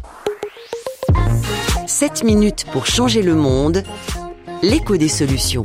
[1.86, 3.82] 7 minutes pour changer le monde.
[4.62, 5.64] L'écho des solutions.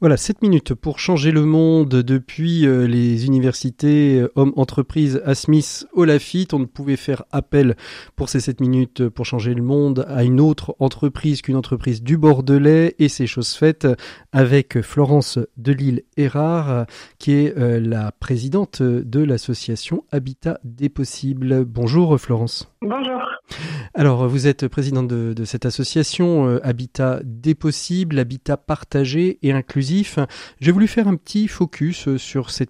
[0.00, 5.34] Voilà, 7 minutes pour changer le monde depuis euh, les universités euh, hommes entreprises à
[5.34, 6.52] Smith au Lafitte.
[6.52, 7.74] On ne pouvait faire appel
[8.14, 12.18] pour ces 7 minutes pour changer le monde à une autre entreprise qu'une entreprise du
[12.18, 13.88] Bordelais et c'est chose faite
[14.32, 16.86] avec Florence Delille Erard
[17.18, 21.64] qui est euh, la présidente de l'association Habitat des possibles.
[21.64, 22.70] Bonjour Florence.
[22.82, 23.22] Bonjour.
[23.94, 30.18] Alors, vous êtes présidente de, cette association euh, Habitat des possibles, habitat partagé et inclusif.
[30.60, 32.66] J'ai voulu faire un petit focus euh, sur ces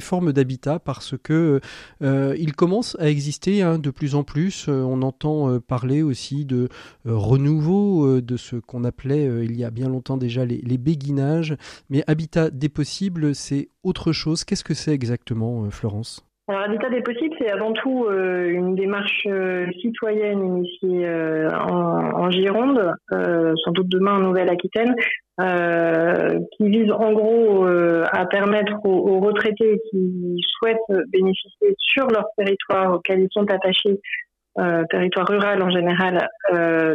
[0.00, 1.60] formes d'habitat parce que
[2.02, 2.34] euh,
[2.98, 4.68] à exister hein, de plus en plus.
[4.68, 6.68] on entend parler aussi de
[7.04, 11.56] renouveau de ce qu'on appelait il y a bien longtemps déjà les béguinages.
[11.90, 14.44] Mais Habitat des possibles, c'est autre chose.
[14.44, 16.25] Qu'est-ce que c'est exactement, Florence?
[16.48, 22.30] Alors, Habitat des possibles, c'est avant tout euh, une démarche euh, citoyenne initiée euh, en,
[22.30, 24.94] Gironde, sans doute demain en Nouvelle-Aquitaine,
[25.38, 33.20] qui vise en gros à permettre aux, retraités qui souhaitent bénéficier sur leur territoire auquel
[33.20, 34.00] ils sont attachés
[34.58, 36.94] euh, territoire rural en général, euh,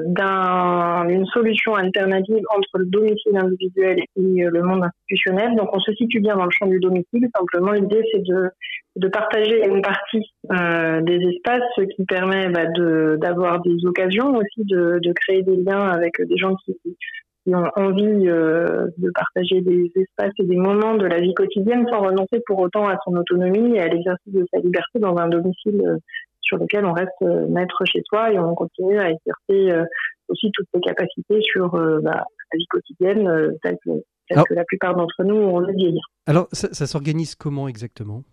[1.08, 5.56] d'une solution alternative entre le domicile individuel et euh, le monde institutionnel.
[5.56, 7.28] Donc on se situe bien dans le champ du domicile.
[7.36, 8.50] Simplement l'idée c'est de,
[8.96, 12.66] de partager une partie euh, des espaces, ce qui permet bah,
[13.18, 17.70] d'avoir des occasions aussi de, de créer des liens avec des gens qui, qui ont
[17.76, 22.42] envie euh, de partager des espaces et des moments de la vie quotidienne sans renoncer
[22.48, 26.00] pour autant à son autonomie et à l'exercice de sa liberté dans un domicile
[26.52, 29.86] sur lequel on reste euh, maître chez soi et on continue à exercer euh,
[30.28, 33.92] aussi toutes ses capacités sur euh, bah, la vie quotidienne telle que,
[34.54, 36.02] la plupart d'entre nous ont le vieillir.
[36.26, 38.24] Alors, ça, s'organise comment exactement?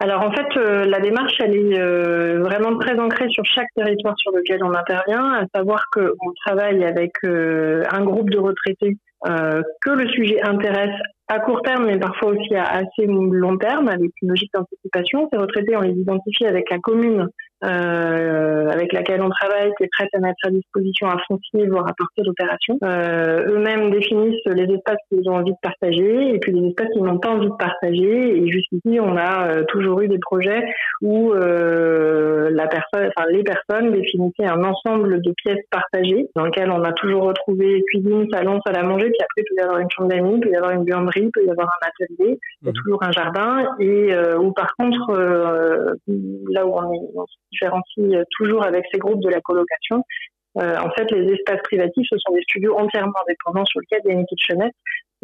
[0.00, 4.64] Alors en fait, la démarche, elle est vraiment très ancrée sur chaque territoire sur lequel
[4.64, 11.00] on intervient, à savoir qu'on travaille avec un groupe de retraités que le sujet intéresse
[11.28, 15.28] à court terme, mais parfois aussi à assez long terme, avec une logique d'anticipation.
[15.32, 17.28] Ces retraités, on les identifie avec la commune
[17.64, 21.86] euh, avec laquelle on travaille, qui est prête à mettre à disposition un foncier, voire
[21.88, 22.78] à partir d'opérations.
[22.84, 27.02] Euh, eux-mêmes définissent les espaces qu'ils ont envie de partager et puis les espaces qu'ils
[27.02, 28.38] n'ont pas envie de partager.
[28.38, 30.62] Et jusqu'ici, on a euh, toujours eu des projets
[31.00, 36.70] où euh, la personne, enfin les personnes définissaient un ensemble de pièces partagées dans lequel
[36.70, 39.78] on a toujours retrouvé cuisine, salon, salle à manger, puis après il peut y avoir
[39.78, 42.38] une chambre d'amis, il peut y avoir une buanderie, il peut y avoir un atelier,
[42.62, 42.76] il y a mhm.
[42.82, 45.12] toujours un jardin et euh, où par contre
[46.50, 47.00] là où on est
[47.52, 50.02] différencie euh, toujours avec ces groupes de la colocation.
[50.56, 54.12] Euh, en fait, les espaces privatifs, ce sont des studios entièrement indépendants sur lesquels il
[54.12, 54.74] y a une kitchenette.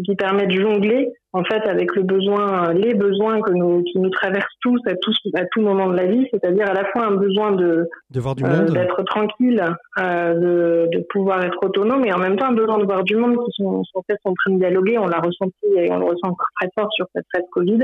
[0.05, 4.11] Qui permet de jongler en fait avec le besoin, les besoins que nous, qui nous
[4.11, 7.15] traversent tous à, tous à tout moment de la vie, c'est-à-dire à la fois un
[7.15, 9.63] besoin de de voir du monde, d'être tranquille,
[9.97, 13.37] de, de pouvoir être autonome, et en même temps un besoin de voir du monde
[13.45, 14.99] qui sont, en fait en train de dialoguer.
[14.99, 17.79] On l'a ressenti et on le ressent encore très fort sur cette phase Covid.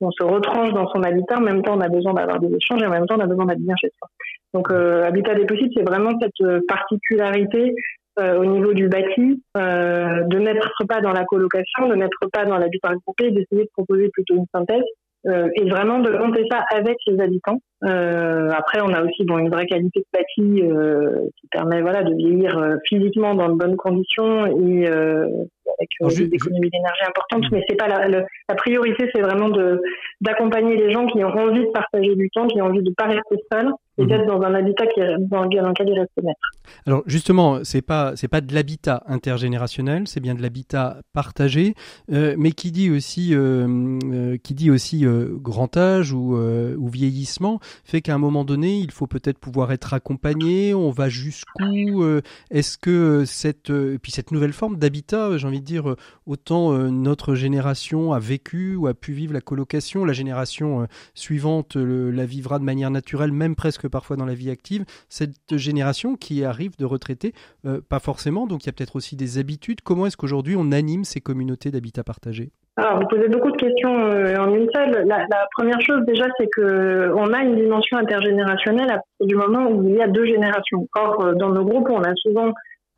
[0.00, 2.82] On se retranche dans son habitat, en même temps on a besoin d'avoir des échanges
[2.82, 4.08] et en même temps on a besoin d'être bien chez soi.
[4.54, 7.72] Donc euh, Habitat des possibles, c'est vraiment cette particularité euh,
[8.18, 12.58] au niveau du bâti, euh, de n'être pas dans la colocation, de n'être pas dans
[12.58, 14.84] l'habitat groupé, d'essayer de proposer plutôt une synthèse
[15.26, 17.58] euh, et vraiment de monter ça avec les habitants.
[17.84, 22.02] Euh, après, on a aussi bon une vraie qualité de bâti euh, qui permet voilà
[22.02, 27.44] de vieillir euh, physiquement dans de bonnes conditions et avec des économies d'énergie importantes.
[27.44, 27.48] Mmh.
[27.52, 29.80] Mais c'est pas la, la priorité, c'est vraiment de
[30.20, 33.06] d'accompagner les gens qui ont envie de partager du temps, qui ont envie de pas
[33.06, 36.38] rester seuls et d'être dans un habitat qui est, dans, lequel il reste maître.
[36.86, 41.74] Alors justement, c'est pas c'est pas de l'habitat intergénérationnel, c'est bien de l'habitat partagé,
[42.12, 47.58] euh, mais qui dit aussi euh, euh, qui dit aussi grand âge ou, ou vieillissement
[47.84, 50.74] fait qu'à un moment donné, il faut peut-être pouvoir être accompagné.
[50.74, 52.04] On va jusqu'où
[52.50, 55.96] Est-ce que cette puis cette nouvelle forme d'habitat, j'ai envie de dire,
[56.26, 62.26] autant notre génération a vécu ou a pu vivre la colocation, la génération suivante la
[62.26, 66.76] vivra de manière naturelle, même presque parfois dans la vie active, cette génération qui arrive
[66.76, 67.32] de retraités,
[67.66, 69.80] euh, pas forcément, donc il y a peut-être aussi des habitudes.
[69.82, 72.50] Comment est-ce qu'aujourd'hui on anime ces communautés d'habitat partagé?
[72.78, 75.04] Alors, vous posez beaucoup de questions euh, en une seule.
[75.08, 75.26] La,
[75.56, 79.88] première chose déjà, c'est que on a une dimension intergénérationnelle à partir du moment où
[79.88, 80.86] il y a deux générations.
[80.94, 82.52] Or, euh, dans nos groupes, on a souvent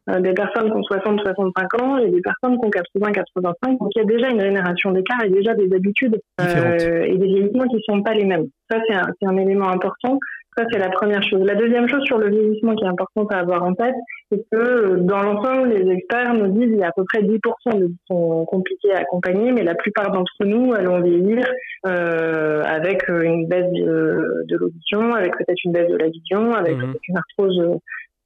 [0.09, 3.79] des personnes qui ont 60, 65 ans et des personnes qui ont 80, 85.
[3.79, 7.69] Donc, il y a déjà une génération d'écart et déjà des habitudes et des vieillissements
[7.69, 8.47] qui ne sont pas les mêmes.
[8.71, 10.19] Ça, c'est un, un, élément important.
[10.57, 11.43] Ça, c'est la première chose.
[11.45, 13.95] La deuxième chose sur le vieillissement qui est importante à avoir en tête,
[14.31, 17.23] c'est que euh, dans l'ensemble, les experts nous disent qu'il y a à peu près
[17.23, 21.47] 10% de qui sont compliqués à accompagner, mais la plupart d'entre nous allons vieillir
[21.87, 26.53] euh, avec euh, une baisse de, de l'audition, avec peut-être une baisse de la vision,
[26.55, 26.81] avec mmh.
[26.81, 27.81] peut-être une arthrose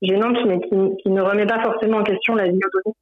[0.04, 2.94] gênante, mais qui, qui, ne remet pas forcément en question la vie au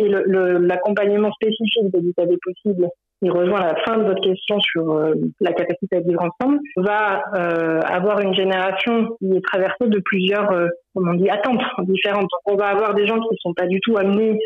[0.00, 2.88] et l'accompagnement spécifique de l'état des possibles
[3.26, 7.22] qui rejoint la fin de votre question sur euh, la capacité à vivre ensemble, va
[7.34, 12.30] euh, avoir une génération qui est traversée de plusieurs euh, comment on dit, attentes différentes.
[12.46, 14.38] On va avoir des gens qui ne sont pas du tout amenés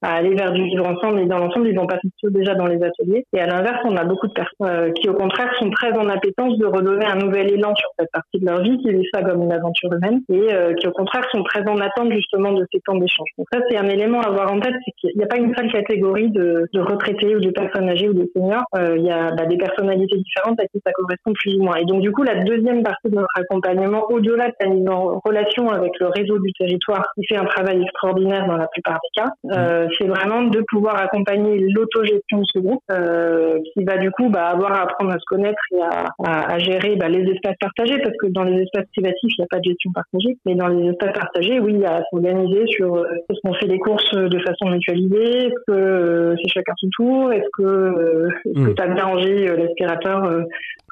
[0.00, 2.82] à aller vers du vivre ensemble et dans l'ensemble, ils vont passer déjà dans les
[2.82, 3.26] ateliers.
[3.34, 6.56] Et à l'inverse, on a beaucoup de personnes qui, au contraire, sont très en appétence
[6.56, 9.42] de redonner un nouvel élan sur cette partie de leur vie, qui vivent ça comme
[9.42, 12.96] une aventure humaine et qui, au contraire, sont très en attente justement de ces temps
[12.96, 13.28] d'échange.
[13.36, 15.54] Donc ça, c'est un élément à avoir en tête, c'est qu'il n'y a pas une
[15.54, 18.64] seule catégorie de, retraités ou de personnes âgées ou de seniors.
[18.76, 21.76] Euh, il y a bah, des personnalités différentes à qui ça correspond plus ou moins.
[21.76, 25.20] Et donc, du coup, la deuxième partie de notre accompagnement, au-delà de la mise en
[25.24, 29.22] relation avec le réseau du territoire qui fait un travail extraordinaire dans la plupart des
[29.22, 29.30] cas.
[29.52, 34.28] Euh, c'est vraiment de pouvoir accompagner l'autogestion de ce groupe euh, qui va du coup
[34.28, 37.98] bah, avoir à apprendre à se connaître et à, à, gérer bah, les espaces partagés
[37.98, 40.36] parce que dans les espaces privatifs, il n'y a pas de gestion partagée.
[40.46, 43.54] Mais dans les espaces partagés, oui, il y a à s'organiser sur euh, est-ce qu'on
[43.54, 48.28] fait les courses de façon mutualisée, est-ce que c'est chacun son tour, est-ce que euh,
[48.44, 48.74] hmm.
[48.74, 50.44] tu as bien rangé l'aspirateur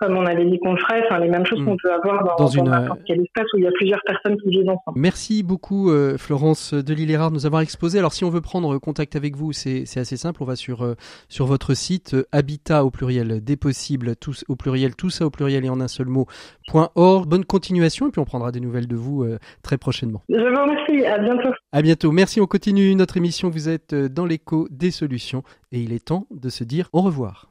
[0.02, 1.64] comme on avait dit qu'on ferait, enfin les mêmes choses hmm.
[1.64, 4.50] qu'on peut avoir dans, dans, n'importe quel espace où il y a plusieurs personnes qui
[4.50, 4.98] vivent ensemble.
[4.98, 8.00] Merci beaucoup euh, Florence de Lillérard de nous avoir exposé.
[8.00, 10.94] Alors si on veut prendre contact avec vous, c'est assez simple, on va sur, euh,
[11.28, 15.30] sur votre site euh, habitat au pluriel des possibles, tous au pluriel, tout ça au
[15.30, 16.26] pluriel et en un seul mot,
[16.72, 17.28] .org.
[17.28, 19.24] Bonne continuation et puis on prendra des nouvelles de vous
[19.62, 20.22] très prochainement.
[20.28, 21.50] Je vous remercie, à bientôt.
[21.70, 25.92] À bientôt, merci, on continue notre émission, vous êtes dans l'écho des solutions et il
[25.92, 27.50] est temps de se dire au revoir.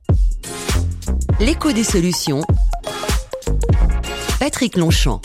[1.39, 2.41] L'écho des solutions.
[4.39, 5.21] Patrick Longchamp.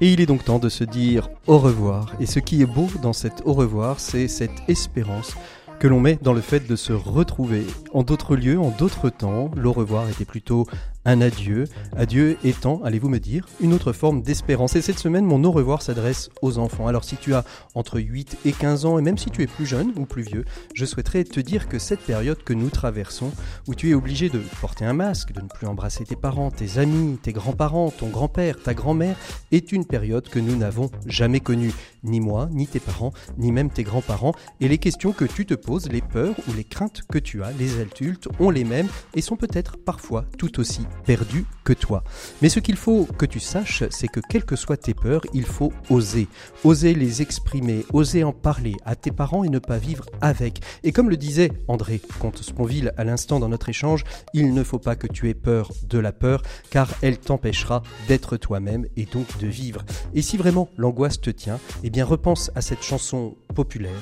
[0.00, 2.14] Et il est donc temps de se dire au revoir.
[2.20, 5.34] Et ce qui est beau dans cet au revoir, c'est cette espérance
[5.78, 9.50] que l'on met dans le fait de se retrouver en d'autres lieux, en d'autres temps.
[9.56, 10.66] L'au revoir était plutôt
[11.08, 11.64] un adieu.
[11.96, 14.76] Adieu étant, allez-vous me dire, une autre forme d'espérance.
[14.76, 16.86] Et cette semaine, mon au revoir s'adresse aux enfants.
[16.86, 17.44] Alors si tu as
[17.74, 20.44] entre 8 et 15 ans, et même si tu es plus jeune ou plus vieux,
[20.74, 23.32] je souhaiterais te dire que cette période que nous traversons,
[23.66, 26.76] où tu es obligé de porter un masque, de ne plus embrasser tes parents, tes
[26.78, 29.16] amis, tes grands-parents, ton grand-père, ta grand-mère,
[29.50, 31.72] est une période que nous n'avons jamais connue.
[32.04, 34.34] Ni moi, ni tes parents, ni même tes grands-parents.
[34.60, 37.52] Et les questions que tu te poses, les peurs ou les craintes que tu as,
[37.52, 42.04] les adultes ont les mêmes et sont peut-être parfois tout aussi perdu que toi.
[42.42, 45.44] Mais ce qu'il faut que tu saches, c'est que quelles que soient tes peurs, il
[45.44, 46.28] faut oser.
[46.64, 50.60] Oser les exprimer, oser en parler à tes parents et ne pas vivre avec.
[50.82, 54.96] Et comme le disait André Comte-Sponville à l'instant dans notre échange, il ne faut pas
[54.96, 59.46] que tu aies peur de la peur, car elle t'empêchera d'être toi-même et donc de
[59.46, 59.84] vivre.
[60.14, 63.92] Et si vraiment l'angoisse te tient, eh bien repense à cette chanson populaire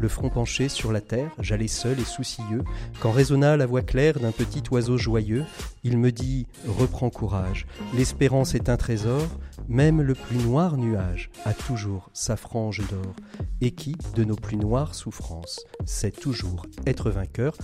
[0.00, 2.64] le front penché sur la terre, j'allais seul et soucieux,
[3.00, 5.44] quand résonna la voix claire d'un petit oiseau joyeux.
[5.84, 9.26] Il me dit Reprends courage, l'espérance est un trésor,
[9.68, 13.14] même le plus noir nuage a toujours sa frange d'or,
[13.60, 17.56] et qui, de nos plus noires souffrances, sait toujours être vainqueur?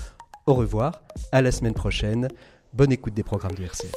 [0.47, 2.29] Au revoir, à la semaine prochaine.
[2.75, 3.95] Bonne écoute des programmes du RCF.